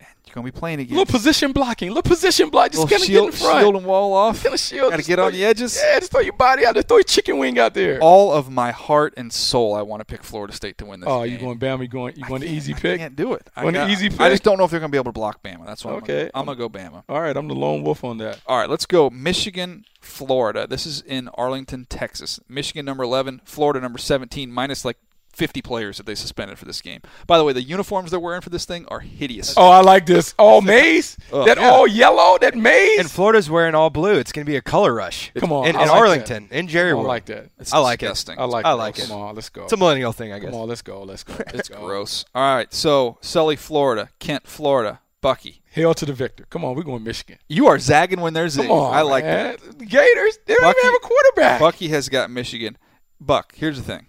[0.00, 1.88] and you're gonna be playing against little position blocking.
[1.90, 2.72] Little position block.
[2.72, 3.60] Just gonna shield, get in front.
[3.60, 4.42] shield and wall off.
[4.42, 4.90] Gonna shield.
[4.90, 5.78] Got to get on the edges.
[5.80, 6.82] Yeah, just throw your body out there.
[6.82, 8.00] Throw your chicken wing out there.
[8.00, 11.08] All of my heart and soul, I want to pick Florida State to win this.
[11.08, 11.32] Oh, game.
[11.34, 11.82] you going Bama?
[11.82, 12.16] You going?
[12.16, 12.98] You I going the easy I pick?
[12.98, 13.48] can't do it.
[13.54, 15.12] I, Going the got- easy I just don't know if they're going to be able
[15.12, 15.64] to block Bama.
[15.64, 16.30] That's what Okay.
[16.34, 17.04] I'm going to go Bama.
[17.08, 18.40] All right, I'm the lone wolf on that.
[18.46, 19.08] All right, let's go.
[19.10, 20.66] Michigan, Florida.
[20.66, 22.40] This is in Arlington, Texas.
[22.48, 24.96] Michigan number 11, Florida number 17, minus like
[25.36, 27.00] 50 players that they suspended for this game.
[27.26, 29.54] By the way, the uniforms they're wearing for this thing are hideous.
[29.56, 30.34] Oh, I like this.
[30.38, 31.16] All maize.
[31.32, 31.46] Ugh.
[31.46, 31.68] that Yeah.
[31.68, 32.38] all yellow.
[32.38, 32.98] That maize.
[33.00, 34.14] And Florida's wearing all blue.
[34.14, 35.32] It's going to be a color rush.
[35.38, 37.06] Come on, In, I in like Arlington, in Jerry oh, I World.
[37.08, 37.50] like that.
[37.58, 38.24] It's I like it.
[38.38, 38.64] I like.
[38.64, 38.74] I that.
[38.76, 39.08] like it.
[39.08, 39.64] Come on, let's go.
[39.64, 40.50] It's a millennial thing, I guess.
[40.50, 41.02] Come on, let's go.
[41.02, 41.34] Let's go.
[41.38, 41.84] Let's It's go.
[41.84, 42.24] gross.
[42.34, 45.62] All right, so Sully, Florida, Kent, Florida, Bucky.
[45.70, 46.46] Hail to the victor.
[46.48, 47.38] Come on, we're going Michigan.
[47.48, 49.56] You are zagging when there's Come on, I like man.
[49.60, 49.78] that.
[49.86, 50.38] Gators.
[50.46, 51.60] They don't Bucky- even have a quarterback.
[51.60, 52.78] Bucky has got Michigan.
[53.20, 54.06] Buck, here's the thing.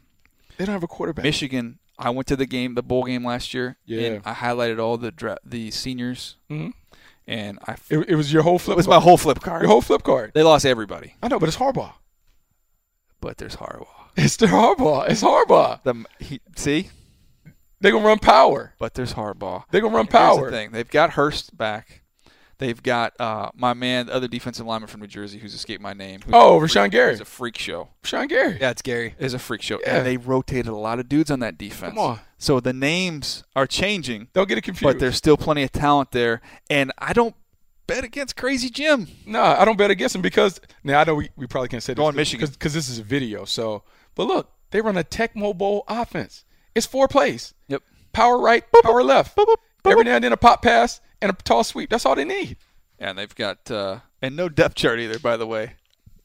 [0.58, 1.24] They don't have a quarterback.
[1.24, 1.80] Michigan.
[2.00, 3.78] I went to the game, the bowl game last year.
[3.86, 4.02] Yeah.
[4.02, 6.74] And I highlighted all the dra- the seniors, Mhm.
[7.26, 8.74] and I f- It, it was your whole flip.
[8.74, 8.78] it flip.
[8.78, 9.00] was card.
[9.00, 9.62] my whole flip card.
[9.64, 10.32] Your whole flip card.
[10.36, 11.94] They lost everybody, I know, but it's Harbaugh.
[13.22, 13.88] but there's Harbaugh.
[14.16, 15.10] It's the Harbaugh.
[15.10, 15.82] It's Harbaugh.
[15.84, 16.90] The he, see,
[17.82, 18.74] They're gonna run power.
[18.80, 19.64] but there's Harbaugh.
[19.72, 20.46] They're gonna run And here's power.
[20.52, 22.02] the thing: they've got Hurst back.
[22.60, 25.94] They've got uh, my man, the other defensive lineman from New Jersey, who's escaped my
[25.94, 26.22] name.
[26.34, 27.12] Oh, a freak- Rashan Gary.
[27.12, 27.90] He's a freak show.
[28.04, 28.58] Sean Gary.
[28.60, 29.14] Yeah, it's Gary.
[29.20, 29.98] Is a freak show, Yeah.
[29.98, 31.92] and they rotated a lot of dudes on that defense.
[31.94, 32.20] Come on.
[32.40, 34.84] So the names are changing, Don't get it confused.
[34.96, 37.36] but there's still plenty of talent there, and I don't
[37.86, 39.08] bet against Crazy Jim.
[39.26, 41.94] No, I don't bet against him because now I know we, we probably can't say
[41.94, 42.50] this Go on, Michigan.
[42.52, 43.46] because this is a video.
[43.46, 43.84] So,
[44.16, 46.44] but look, they run a Tecmo Bowl offense.
[46.74, 47.84] It's four plays: Yep.
[48.14, 49.38] power right, power left.
[49.86, 51.90] Every now and then a pop pass and a tall sweep.
[51.90, 52.58] That's all they need.
[53.00, 55.74] And they've got uh, and no depth chart either, by the way.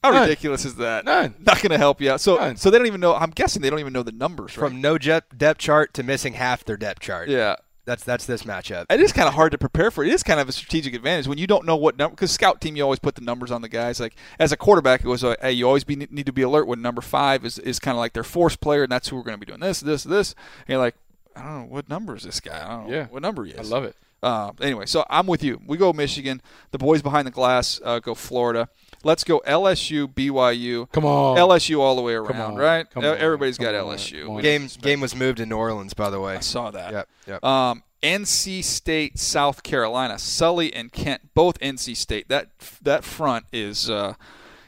[0.02, 0.22] How None.
[0.22, 1.04] ridiculous is that?
[1.04, 1.34] None.
[1.38, 2.20] Not going to help you out.
[2.20, 2.56] So, None.
[2.56, 3.14] so they don't even know.
[3.14, 4.68] I'm guessing they don't even know the numbers, right?
[4.68, 7.28] From no jet depth chart to missing half their depth chart.
[7.28, 7.56] yeah.
[7.84, 8.86] That's that's this matchup.
[8.90, 10.04] It is kind of hard to prepare for.
[10.04, 12.14] It is kind of a strategic advantage when you don't know what number.
[12.14, 13.98] Because scout team, you always put the numbers on the guys.
[13.98, 16.68] Like as a quarterback, it was, uh, hey, you always be, need to be alert
[16.68, 19.24] when number five is, is kind of like their force player, and that's who we're
[19.24, 20.36] going to be doing this, this, this.
[20.60, 20.94] And you're like,
[21.34, 22.64] I don't know what number is this guy.
[22.64, 23.06] I don't know Yeah.
[23.06, 23.58] what number he is.
[23.58, 23.96] I love it.
[24.22, 25.60] Uh, anyway, so I'm with you.
[25.66, 26.40] We go Michigan.
[26.70, 28.68] The boys behind the glass uh, go Florida.
[29.04, 30.90] Let's go LSU, BYU.
[30.92, 31.36] Come on.
[31.36, 32.56] LSU all the way Come around, on.
[32.56, 32.88] right?
[32.88, 33.16] Come on.
[33.16, 33.96] Everybody's Come got on.
[33.96, 34.20] LSU.
[34.22, 34.36] Come on.
[34.36, 36.36] We Game game was moved to New Orleans, by the way.
[36.36, 36.92] I saw that.
[36.92, 37.08] Yep.
[37.26, 37.44] Yep.
[37.44, 42.28] Um, NC State, South Carolina, Sully and Kent, both NC State.
[42.28, 42.50] That
[42.82, 44.14] that front is uh,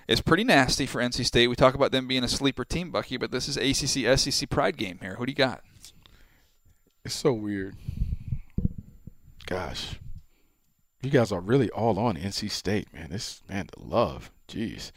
[0.08, 1.46] is pretty nasty for NC State.
[1.46, 4.76] We talk about them being a sleeper team, Bucky, but this is ACC SEC pride
[4.76, 5.14] game here.
[5.14, 5.62] Who do you got?
[7.04, 7.76] It's so weird.
[9.46, 9.98] Gosh,
[11.02, 13.10] you guys are really all on NC State, man.
[13.10, 14.30] This man, the love.
[14.48, 14.90] Jeez,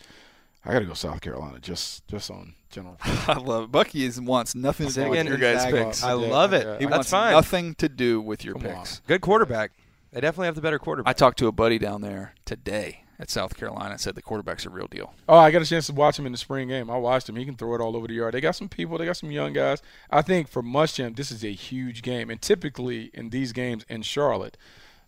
[0.66, 2.98] I got to go South Carolina just just on general.
[3.04, 3.72] I love it.
[3.72, 6.04] Bucky is, wants nothing to do with your guys' picks.
[6.04, 6.66] I love it.
[6.66, 6.78] yeah.
[6.80, 7.32] He That's wants fine.
[7.34, 8.78] nothing to do with your Come on.
[8.78, 9.00] picks.
[9.08, 9.72] Good quarterback.
[10.12, 11.10] They definitely have the better quarterback.
[11.10, 14.66] I talked to a buddy down there today at South Carolina and said the quarterback's
[14.66, 15.14] a real deal.
[15.28, 16.90] Oh, I got a chance to watch him in the spring game.
[16.90, 17.36] I watched him.
[17.36, 18.34] He can throw it all over the yard.
[18.34, 18.98] They got some people.
[18.98, 19.82] They got some young guys.
[20.12, 22.30] I think for Muschamp, this is a huge game.
[22.30, 24.58] And typically in these games in Charlotte,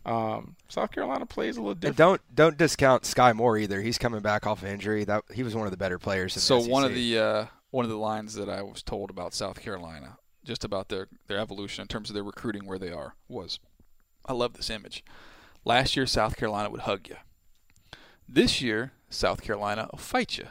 [0.06, 1.98] um, South Carolina plays a little and different.
[1.98, 3.82] don't don't discount Skai Moore either.
[3.82, 5.04] He's coming back off of injury.
[5.04, 6.36] That he was one of the better players.
[6.36, 9.10] In So the one of the uh, one of the lines that I was told
[9.10, 12.92] about South Carolina, just about their their evolution in terms of their recruiting where they
[12.92, 13.60] are, was
[14.26, 15.04] I love this image.
[15.66, 17.18] Last year South Carolina would hug you.
[18.32, 20.48] This year, South Carolina will fight you.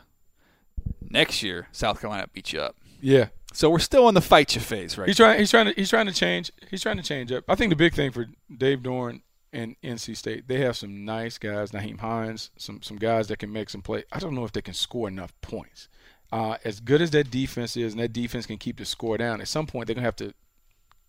[1.01, 2.77] Next year, South Carolina beat you up.
[3.01, 3.29] Yeah.
[3.53, 5.07] So we're still in the fight you phase, right?
[5.07, 5.39] He's trying.
[5.39, 5.73] He's trying to.
[5.73, 6.51] He's trying to change.
[6.71, 7.45] He's trying to change up.
[7.49, 9.23] I think the big thing for Dave Doeren
[9.53, 11.71] and NC State, they have some nice guys.
[11.71, 14.05] Nyheim Hines, some some guys that can make some play.
[14.13, 15.89] I don't know if they can score enough points.
[16.31, 19.41] Uh, as good as that defense is, and that defense can keep the score down,
[19.41, 20.35] at some point they're gonna have to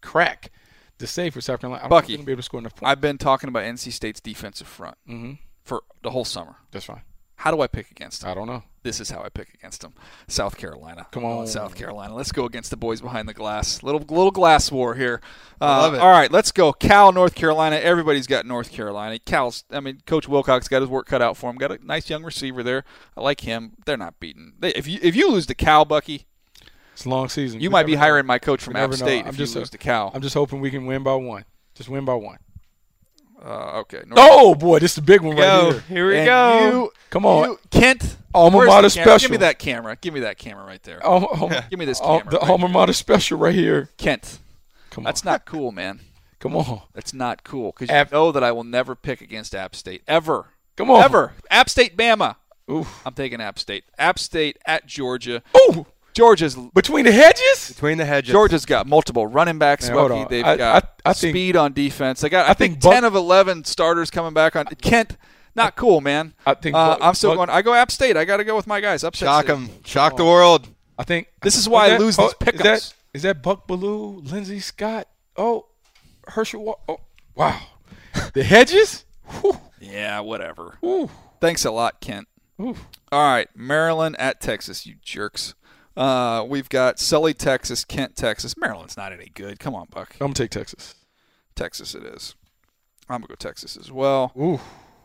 [0.02, 0.50] crack
[0.98, 1.82] the safe for South Carolina.
[1.82, 2.90] I don't Bucky, think they're gonna be able to score enough points.
[2.90, 5.34] I've been talking about NC State's defensive front mm-hmm.
[5.70, 6.58] For the whole summer.
[6.72, 7.02] That's fine.
[7.36, 8.32] How do I pick against them?
[8.32, 8.64] I don't know.
[8.84, 9.94] This is how I pick against them.
[10.28, 11.08] South Carolina.
[11.12, 11.48] Come on.
[11.48, 12.14] South Carolina.
[12.14, 13.82] Let's go against the boys behind the glass.
[13.82, 15.22] Little little glass war here.
[15.62, 16.00] Uh, love it.
[16.02, 16.74] All right, let's go.
[16.74, 17.78] Cal, North Carolina.
[17.78, 19.20] Everybody's got North Carolina.
[19.20, 19.64] Cal's.
[19.72, 21.56] I mean, Coach Wilcox got his work cut out for him.
[21.58, 22.84] Got a nice young receiver there.
[23.16, 23.72] I like him.
[23.86, 24.54] They're not beaten.
[24.60, 26.26] They, if you if you lose to Cal, Bucky,
[26.94, 27.62] It's a long season.
[27.62, 28.06] you We might be never know.
[28.06, 28.96] hiring my coach from App know.
[28.98, 30.12] State I'm if just you a- lose to Cal.
[30.14, 31.46] I'm just hoping we can win by one.
[31.76, 32.40] Just win by one.
[33.44, 34.02] Uh, okay.
[34.06, 35.72] North- Oh boy, this is the big one right Go.
[35.72, 35.80] here.
[35.88, 36.68] Here we And go.
[36.68, 37.50] You, Come on.
[37.50, 38.18] you- Kent.
[38.34, 39.18] Alma mater special.
[39.20, 39.98] Give me that camera.
[40.00, 41.04] Give me that camera right there.
[41.06, 43.90] Alma, alma, Give me this al- camera the right alma mater special right here.
[43.98, 44.40] Kent.
[44.92, 45.06] Come on.
[45.06, 46.02] That's not cool, man.
[46.40, 46.82] Come on.
[46.94, 50.04] That's not cool because you App- know that I will never pick against App State
[50.08, 50.48] ever.
[50.78, 51.04] Come on.
[51.04, 51.34] Ever.
[51.50, 52.36] App State, Bama.
[52.72, 53.02] Oof.
[53.06, 53.84] I'm taking App State.
[53.98, 55.42] App State at Georgia.
[55.58, 55.86] Ooh.
[56.14, 57.70] Georgia's Between the hedges?
[57.70, 58.32] Between the hedges.
[58.32, 59.88] Georgia's got multiple running backs.
[59.88, 60.22] Man, hold Bucky.
[60.22, 60.28] on.
[60.30, 62.22] They've I- got I- I think- speed on defense.
[62.22, 65.18] They got I, I think, think Buck- ten of eleven starters coming back on Kent.
[65.56, 66.34] Not cool, man.
[66.46, 67.50] I think uh, Buck- I'm still Buck- going.
[67.50, 68.16] I go App State.
[68.18, 69.04] I got to go with my guys.
[69.04, 69.70] Upset Shock them.
[69.86, 70.68] Shock the world.
[70.98, 73.68] I think This is why I that- lose these oh, Is that, is that Buck
[73.68, 75.08] Belue, Lindsay Scott?
[75.38, 75.66] Oh,
[76.28, 76.80] Herschel.
[76.88, 77.00] Oh,
[77.36, 77.60] wow.
[78.34, 79.06] the hedges?
[79.42, 79.58] Whew.
[79.80, 80.78] Yeah, whatever.
[80.84, 81.10] Ooh.
[81.40, 82.28] Thanks a lot, Kent.
[82.62, 82.76] Ooh.
[83.12, 85.56] All right, Maryland at Texas, you jerks.
[86.00, 88.56] Uh, we've got Sully, Texas, Kent, Texas.
[88.56, 89.60] Maryland's not any good.
[89.60, 90.14] Come on, Buck.
[90.14, 90.96] I'm going to take Texas.
[91.56, 92.36] Texas it is.
[93.10, 94.32] I'm gonna go Texas as well.
[94.40, 94.62] Ooh.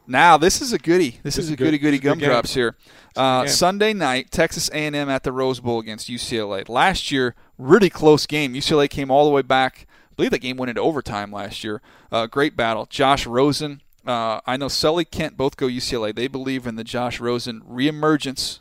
[0.07, 1.19] Now this is a goodie.
[1.23, 2.29] This, is, is a a good- goody goody this is a good game.
[2.29, 2.77] gumdrops here.
[3.17, 3.47] Uh.
[3.47, 6.69] Sunday night, Texas A&M at the Rose Bowl against UCLA.
[6.69, 8.55] Last year, really close game.
[8.55, 9.87] UCLA came all the way back.
[10.13, 11.81] I believe that game went into overtime last year.
[12.13, 12.87] Uh, great battle.
[12.87, 13.81] Josh Rosen.
[14.07, 16.15] Uh, I know Sully Kent both go UCLA.
[16.15, 18.61] They believe in the Josh Rosen reemergence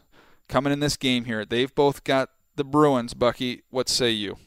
[0.54, 1.46] coming in this game here.
[1.46, 3.16] They've both got the Bruins.
[3.16, 4.38] Bucky, what say you?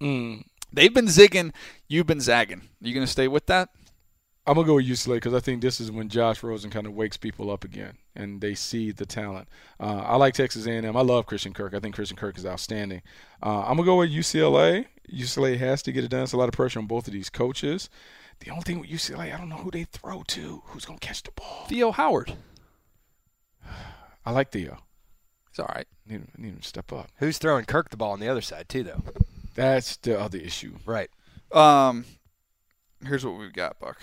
[0.00, 0.44] Mm.
[0.72, 1.52] They've been zigging.
[1.88, 2.68] You've been zagging.
[2.80, 3.70] You going to stay with that?
[4.46, 6.94] I'm gonna go with UCLA because I think this is when Josh Rosen kind of
[6.94, 9.48] wakes people up again, and they see the talent.
[9.78, 10.96] Uh, I like Texas A&M.
[10.96, 11.74] I love Christian Kirk.
[11.74, 13.02] I think Christian Kirk is outstanding.
[13.42, 14.86] Uh, I'm gonna go with UCLA.
[15.12, 16.22] UCLA has to get it done.
[16.22, 17.90] It's a lot of pressure on both of these coaches.
[18.40, 20.62] The only thing with UCLA, I don't know who they throw to.
[20.64, 21.66] Who's gonna catch the ball?
[21.68, 22.34] Theo Howard.
[24.24, 24.78] I like Theo.
[25.50, 25.86] It's all right.
[26.08, 27.08] I need, him- need him to step up.
[27.16, 29.02] Who's throwing Kirk the ball on the other side too, though?
[29.54, 30.76] That's the other issue.
[30.86, 31.10] Right.
[31.52, 32.04] Um,
[33.04, 33.98] here's what we've got, Buck.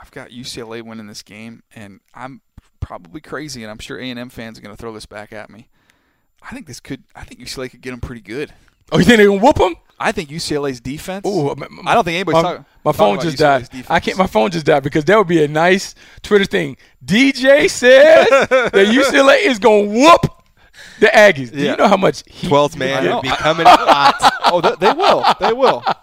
[0.00, 2.40] I've got UCLA winning this game, and I'm
[2.78, 5.68] probably crazy, and I'm sure A&M fans are going to throw this back at me.
[6.42, 7.02] I think this could.
[7.14, 8.54] I think UCLA could get them pretty good.
[8.92, 9.76] Oh, you think they're gonna whoop him?
[10.00, 11.26] I think UCLA's defense.
[11.26, 12.64] Ooh, I don't think anybody's my, talking.
[12.84, 13.62] my phone about just UCLA's died.
[13.70, 13.90] defense.
[13.90, 14.16] I can't.
[14.18, 16.78] My phone just died because that would be a nice Twitter thing.
[17.04, 20.26] DJ says that UCLA is gonna whoop
[21.00, 21.52] the Aggies.
[21.52, 23.16] Do you know how much Twelfth man know.
[23.16, 24.32] would be coming hot.
[24.46, 25.24] oh, they, they will.
[25.38, 25.84] They will.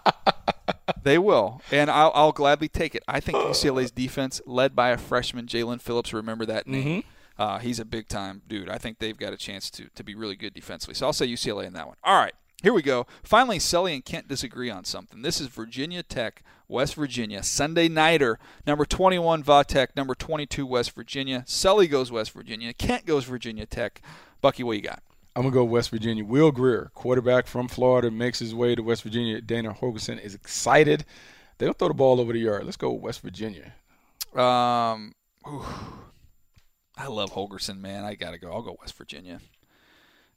[1.02, 3.02] They will, and I'll, I'll gladly take it.
[3.06, 7.04] I think UCLA's defense, led by a freshman, Jaelan Phillips, remember that name.
[7.38, 8.68] Uh, he's a big time dude.
[8.68, 10.94] I think they've got a chance to to be really good defensively.
[10.94, 11.96] So I'll say UCLA in that one.
[12.02, 13.06] All right, here we go.
[13.22, 15.22] Finally, Sully and Kent disagree on something.
[15.22, 18.38] This is Virginia Tech, West Virginia, Sunday nighter.
[18.66, 19.94] Number 21 Va Tech.
[19.96, 21.44] number 22 West Virginia.
[21.46, 22.72] Sully goes West Virginia.
[22.72, 24.02] Kent goes Virginia Tech.
[24.40, 25.02] Bucky, what you got?
[25.36, 26.24] I'm gonna go West Virginia.
[26.24, 29.40] Will Grier, quarterback from Florida, makes his way to West Virginia.
[29.40, 31.04] Dana Holgorsen is excited.
[31.58, 32.64] They don't throw the ball over the yard.
[32.64, 33.74] Let's go West Virginia.
[34.34, 35.12] Um,
[35.46, 35.64] ooh.
[36.96, 38.04] I love Holgorsen, man.
[38.04, 38.50] I gotta go.
[38.50, 39.40] I'll go West Virginia.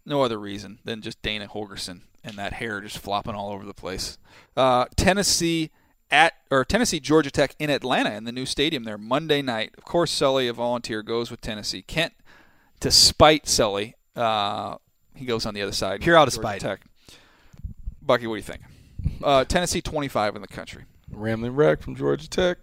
[0.05, 3.73] No other reason than just Dana Holgorsen and that hair just flopping all over the
[3.73, 4.17] place.
[4.55, 5.71] Uh, Tennessee
[6.09, 9.71] at or Tennessee Georgia Tech in Atlanta in the new stadium there Monday night.
[9.77, 11.81] Of course, Sully, a volunteer, goes with Tennessee.
[11.81, 12.13] Kent,
[12.81, 14.75] to spite Sully, uh,
[15.15, 16.01] he goes on the other side.
[16.01, 16.61] Pure out of Georgia spite.
[16.61, 16.81] Tech.
[18.01, 18.61] Bucky, what do you think?
[19.23, 20.83] Uh, Tennessee 25 in the country.
[21.11, 22.57] Ramblin' Wreck from Georgia Tech.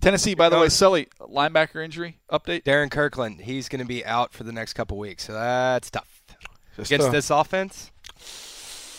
[0.00, 0.68] Tennessee, by the way.
[0.68, 2.64] Sully, linebacker injury update.
[2.64, 6.19] Darrin Kirkland, he's going to be out for the next couple weeks, so that's tough.
[6.76, 7.12] That's Against tough.
[7.12, 7.90] this offense,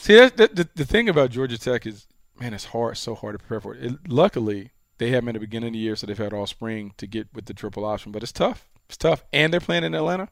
[0.02, 2.08] See, that's, that, the, the thing about Georgia Tech is,
[2.40, 3.84] man, it's hard, so hard to prepare for it.
[3.84, 4.12] it.
[4.12, 6.94] Luckily, they have them at the beginning of the year, so they've had all spring
[6.98, 8.12] to get with the triple option.
[8.12, 8.68] But it's tough.
[8.88, 10.30] It's tough, and they're playing in Atlanta.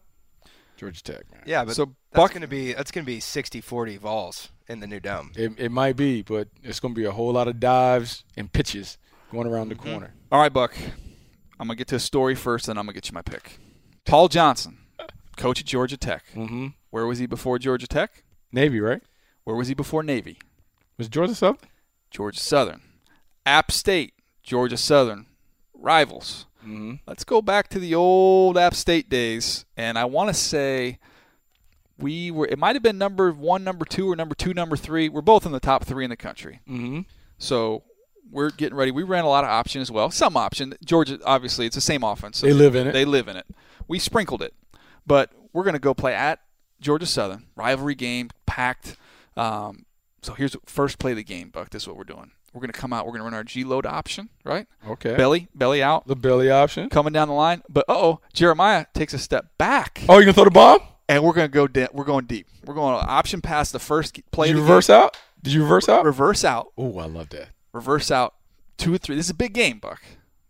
[0.75, 1.43] Georgia Tech, man.
[1.45, 4.79] yeah, but So that's Buck- going to be that's going to be 60-40 Vols in
[4.79, 5.31] the new dome.
[5.35, 8.51] It, it might be, but it's going to be a whole lot of dives and
[8.51, 8.97] pitches
[9.31, 9.91] going around the mm-hmm.
[9.91, 10.13] corner.
[10.31, 10.73] All right, Buck.
[11.59, 13.59] I'm gonna get to a story first, then I'm gonna get you my pick.
[14.05, 14.78] Paul Johnson,
[15.39, 16.25] coach at Georgia Tech.
[16.35, 16.67] Mm-hmm.
[16.91, 18.23] Where was he before Georgia Tech?
[18.51, 19.01] Navy, right?
[19.43, 20.37] Where was he before Navy?
[20.97, 21.69] Was Georgia Southern?
[22.11, 22.81] Georgia Southern.
[23.45, 24.13] App State,
[24.43, 25.25] Georgia Southern,
[25.73, 26.45] rivals.
[26.61, 26.95] Mm-hmm.
[27.07, 30.99] Let's go back to the old App State days, and I want to say
[31.97, 32.47] we were.
[32.47, 35.09] It might have been number one, number two, or number two, number three.
[35.09, 36.59] We're both in the top three in the country.
[36.69, 37.01] Mm-hmm.
[37.37, 37.83] So
[38.29, 38.91] we're getting ready.
[38.91, 40.11] We ran a lot of option as well.
[40.11, 40.75] Some option.
[40.83, 42.39] Georgia, obviously, it's the same offense.
[42.39, 42.91] So They live in it.
[42.91, 43.45] They live in it.
[43.87, 44.53] We sprinkled it,
[45.09, 46.39] but we're going to go play at
[46.79, 48.95] Georgia Southern rivalry game, packed.
[49.35, 49.85] Um,
[50.21, 51.69] so here's first play of the game, Buck.
[51.71, 52.31] This is what we're doing.
[52.53, 53.05] We're going to come out.
[53.05, 54.65] We're going to run our G load option, right?
[54.87, 55.15] Okay.
[55.15, 56.89] Belly, belly out, The belly option.
[56.89, 57.61] coming down the line.
[57.69, 60.79] But oh, Jeremiah takes a step back, Oh, you're gonna throw the bomb?
[61.07, 61.67] and we're going to go.
[61.67, 62.47] De- we're going deep.
[62.65, 64.47] We're going option past the first play.
[64.47, 64.95] Did you reverse game.
[64.95, 65.17] out?
[65.43, 66.05] Did you reverse out?
[66.05, 66.67] Reverse out.
[66.77, 67.49] Oh, I love that.
[67.73, 68.35] reverse out
[68.77, 69.15] two or three.
[69.15, 70.01] This is a big game, Buck.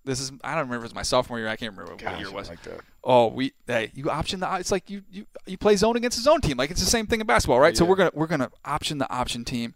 [0.06, 1.48] This is I don't remember if it was my sophomore year.
[1.48, 2.50] I can't remember what year it was.
[2.50, 2.80] like that.
[3.04, 6.28] Oh, we hey, you option the it's like you you you play zone against his
[6.28, 6.58] own team.
[6.58, 7.76] Like it's the same thing in basketball, right?
[7.76, 9.76] So we're gonna we're gonna option the option team,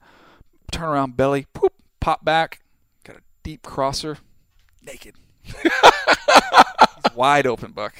[0.71, 2.61] turn around belly, poop, pop back,
[3.03, 4.17] got a deep crosser,
[4.81, 5.15] naked,
[7.15, 7.95] wide open, Buck.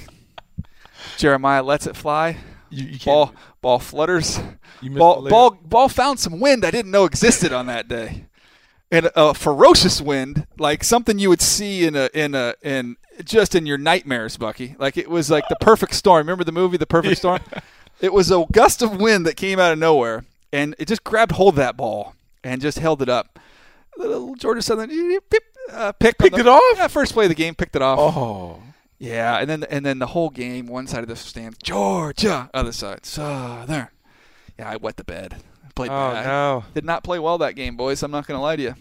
[1.17, 2.37] Jeremiah lets it fly.
[2.69, 3.05] You, you can't.
[3.05, 4.39] Ball ball flutters.
[4.81, 8.25] You Ball ball ball found some wind I didn't know existed on that day.
[8.93, 13.55] And a ferocious wind, like something you would see in a in a in just
[13.55, 14.75] in your nightmares, Bucky.
[14.77, 16.19] Like it was like the perfect storm.
[16.27, 17.39] Remember the movie The Perfect Storm?
[18.01, 21.31] It was a gust of wind that came out of nowhere, and it just grabbed
[21.33, 23.39] hold of that ball and just held it up.
[23.97, 26.61] Little Georgia Southern uh, picked Picked the- it off?
[26.77, 27.99] Yeah, first play of the game, picked it off.
[27.99, 28.61] Oh,
[28.99, 32.71] Yeah, and then and then the whole game, one side of the stand, Georgia, other
[32.73, 33.87] side, Southern.
[34.59, 35.37] Yeah, I wet the bed.
[35.73, 36.25] I played Oh bad.
[36.25, 36.63] no.
[36.73, 38.03] Did not play well that game, boys.
[38.03, 38.75] I'm not going to lie to you.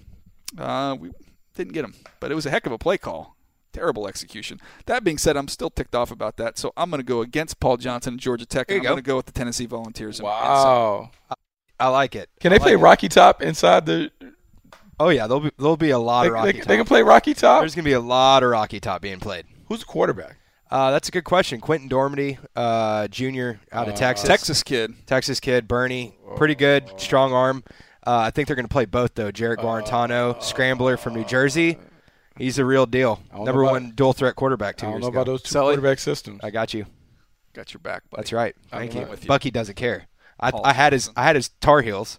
[0.58, 1.10] Uh, we
[1.54, 3.36] didn't get him, but it was a heck of a play call.
[3.72, 4.60] Terrible execution.
[4.84, 7.58] That being said, I'm still ticked off about that, so I'm going to go against
[7.58, 8.70] Paul Johnson and Georgia Tech.
[8.70, 10.18] And I'm going to go with the Tennessee Volunteers.
[10.20, 11.10] and- and wow.
[11.80, 12.28] I like it.
[12.40, 12.76] Can I they play it.
[12.76, 14.10] Rocky Top inside the?
[15.00, 16.68] Oh yeah, there'll be there'll be a lot They, of Rocky they, Top.
[16.68, 17.60] they can play Rocky Top.
[17.62, 19.46] There's gonna be a lot of Rocky Top being played.
[19.68, 20.36] Who's the quarterback?
[20.72, 21.60] Uh, that's a good question.
[21.60, 24.26] Quentin Dormady, uh, junior out of Uh, Texas.
[24.26, 24.94] Texas kid.
[25.06, 27.62] Texas kid, Bernie, pretty good, strong arm.
[28.06, 29.30] Uh, I think they're going to play both though.
[29.30, 31.78] Jarrett Guarantano, scrambler from New Jersey.
[32.38, 33.20] He's a real deal.
[33.30, 35.18] I don't know Number about- one dual threat quarterback two I don't years know ago.
[35.20, 35.74] about those two Sully?
[35.74, 36.40] quarterback systems.
[36.42, 36.86] I got you.
[37.52, 38.22] Got your back, buddy.
[38.22, 38.56] That's right.
[38.72, 39.02] I'm Thank you.
[39.10, 39.28] with you.
[39.28, 40.06] Bucky doesn't care.
[40.40, 42.18] I, I had his I had his Tar Heels.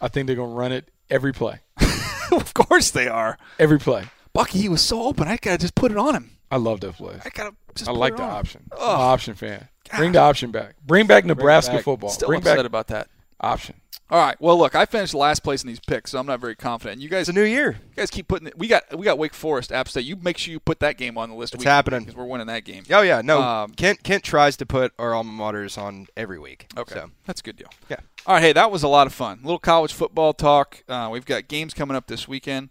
[0.00, 1.60] I think they're gonna run it every play.
[2.32, 3.36] of course they are.
[3.58, 4.04] Every play.
[4.32, 5.26] Bucky, he was so open.
[5.28, 6.30] I got to just put it on him.
[6.54, 7.16] I love that play.
[7.24, 8.62] I got to just I like the on option.
[8.72, 8.94] I'm Ugh.
[8.94, 9.68] an option fan.
[9.96, 10.76] Bring the option back.
[10.86, 11.84] Bring back Nebraska back.
[11.84, 12.10] football.
[12.10, 13.08] Still Bring upset back about that.
[13.40, 13.74] option.
[14.10, 14.36] All right.
[14.40, 17.00] Well, look, I finished last place in these picks, so I'm not very confident.
[17.00, 17.72] You guys, It's a new year.
[17.72, 18.56] you guys keep putting it.
[18.58, 20.04] We got we got Wake Forest, App State.
[20.04, 21.54] You make sure you put that game on the list.
[21.54, 22.84] It's week to week, we're winning that game.
[22.90, 23.40] Oh yeah, no.
[23.42, 26.66] Um, Kent Kent tries to put our alma maters on every week.
[26.76, 27.68] Okay, So, that's a good deal.
[27.90, 27.96] yeah.
[28.26, 28.42] All right.
[28.42, 29.40] Hey, that was a lot of fun.
[29.42, 30.84] little college football talk.
[30.88, 32.70] Uh, we've got games coming up this weekend.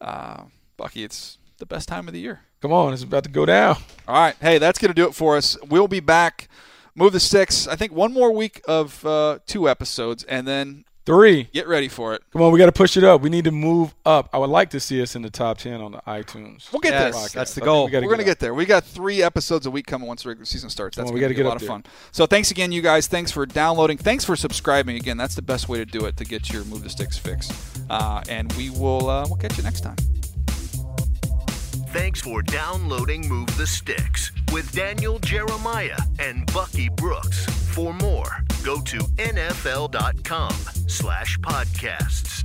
[0.00, 0.44] Uh,
[0.76, 2.40] Bucky, it's the best time of the year.
[2.60, 3.76] Come on, it's about to go down.
[4.08, 4.34] All right.
[4.40, 5.56] Hey, that's going to do it for us.
[5.68, 6.48] We'll be back.
[6.94, 7.68] Move the six.
[7.68, 11.44] I think one more week of uh, two episodes, and then Three.
[11.54, 12.22] get ready for it.
[12.32, 13.20] Come on, we got to push it up.
[13.22, 14.28] We need to move up.
[14.32, 16.72] I would like to see us in the top ten on the iTunes.
[16.72, 17.40] We'll get Yes, there.
[17.40, 17.86] that's the goal.
[17.86, 18.26] we we're going to up.
[18.26, 18.52] get there.
[18.52, 20.96] We got three episodes a week coming once the regular season starts.
[20.96, 21.84] That's on, we going to gotta be a lot of fun.
[22.10, 23.06] So thanks again, you guys.
[23.06, 23.96] Thanks for downloading.
[23.98, 24.96] Thanks for subscribing.
[24.96, 27.80] Again, that's the best way to do it to get your Move the Sticks fix.
[27.88, 29.96] Uh, and we will uh, we'll catch you next time.
[31.92, 37.46] Thanks for downloading Move the Sticks with Daniel Jeremiah and Bucky Brooks.
[37.46, 40.52] For more, go to nfl.com
[40.86, 42.44] slash podcasts.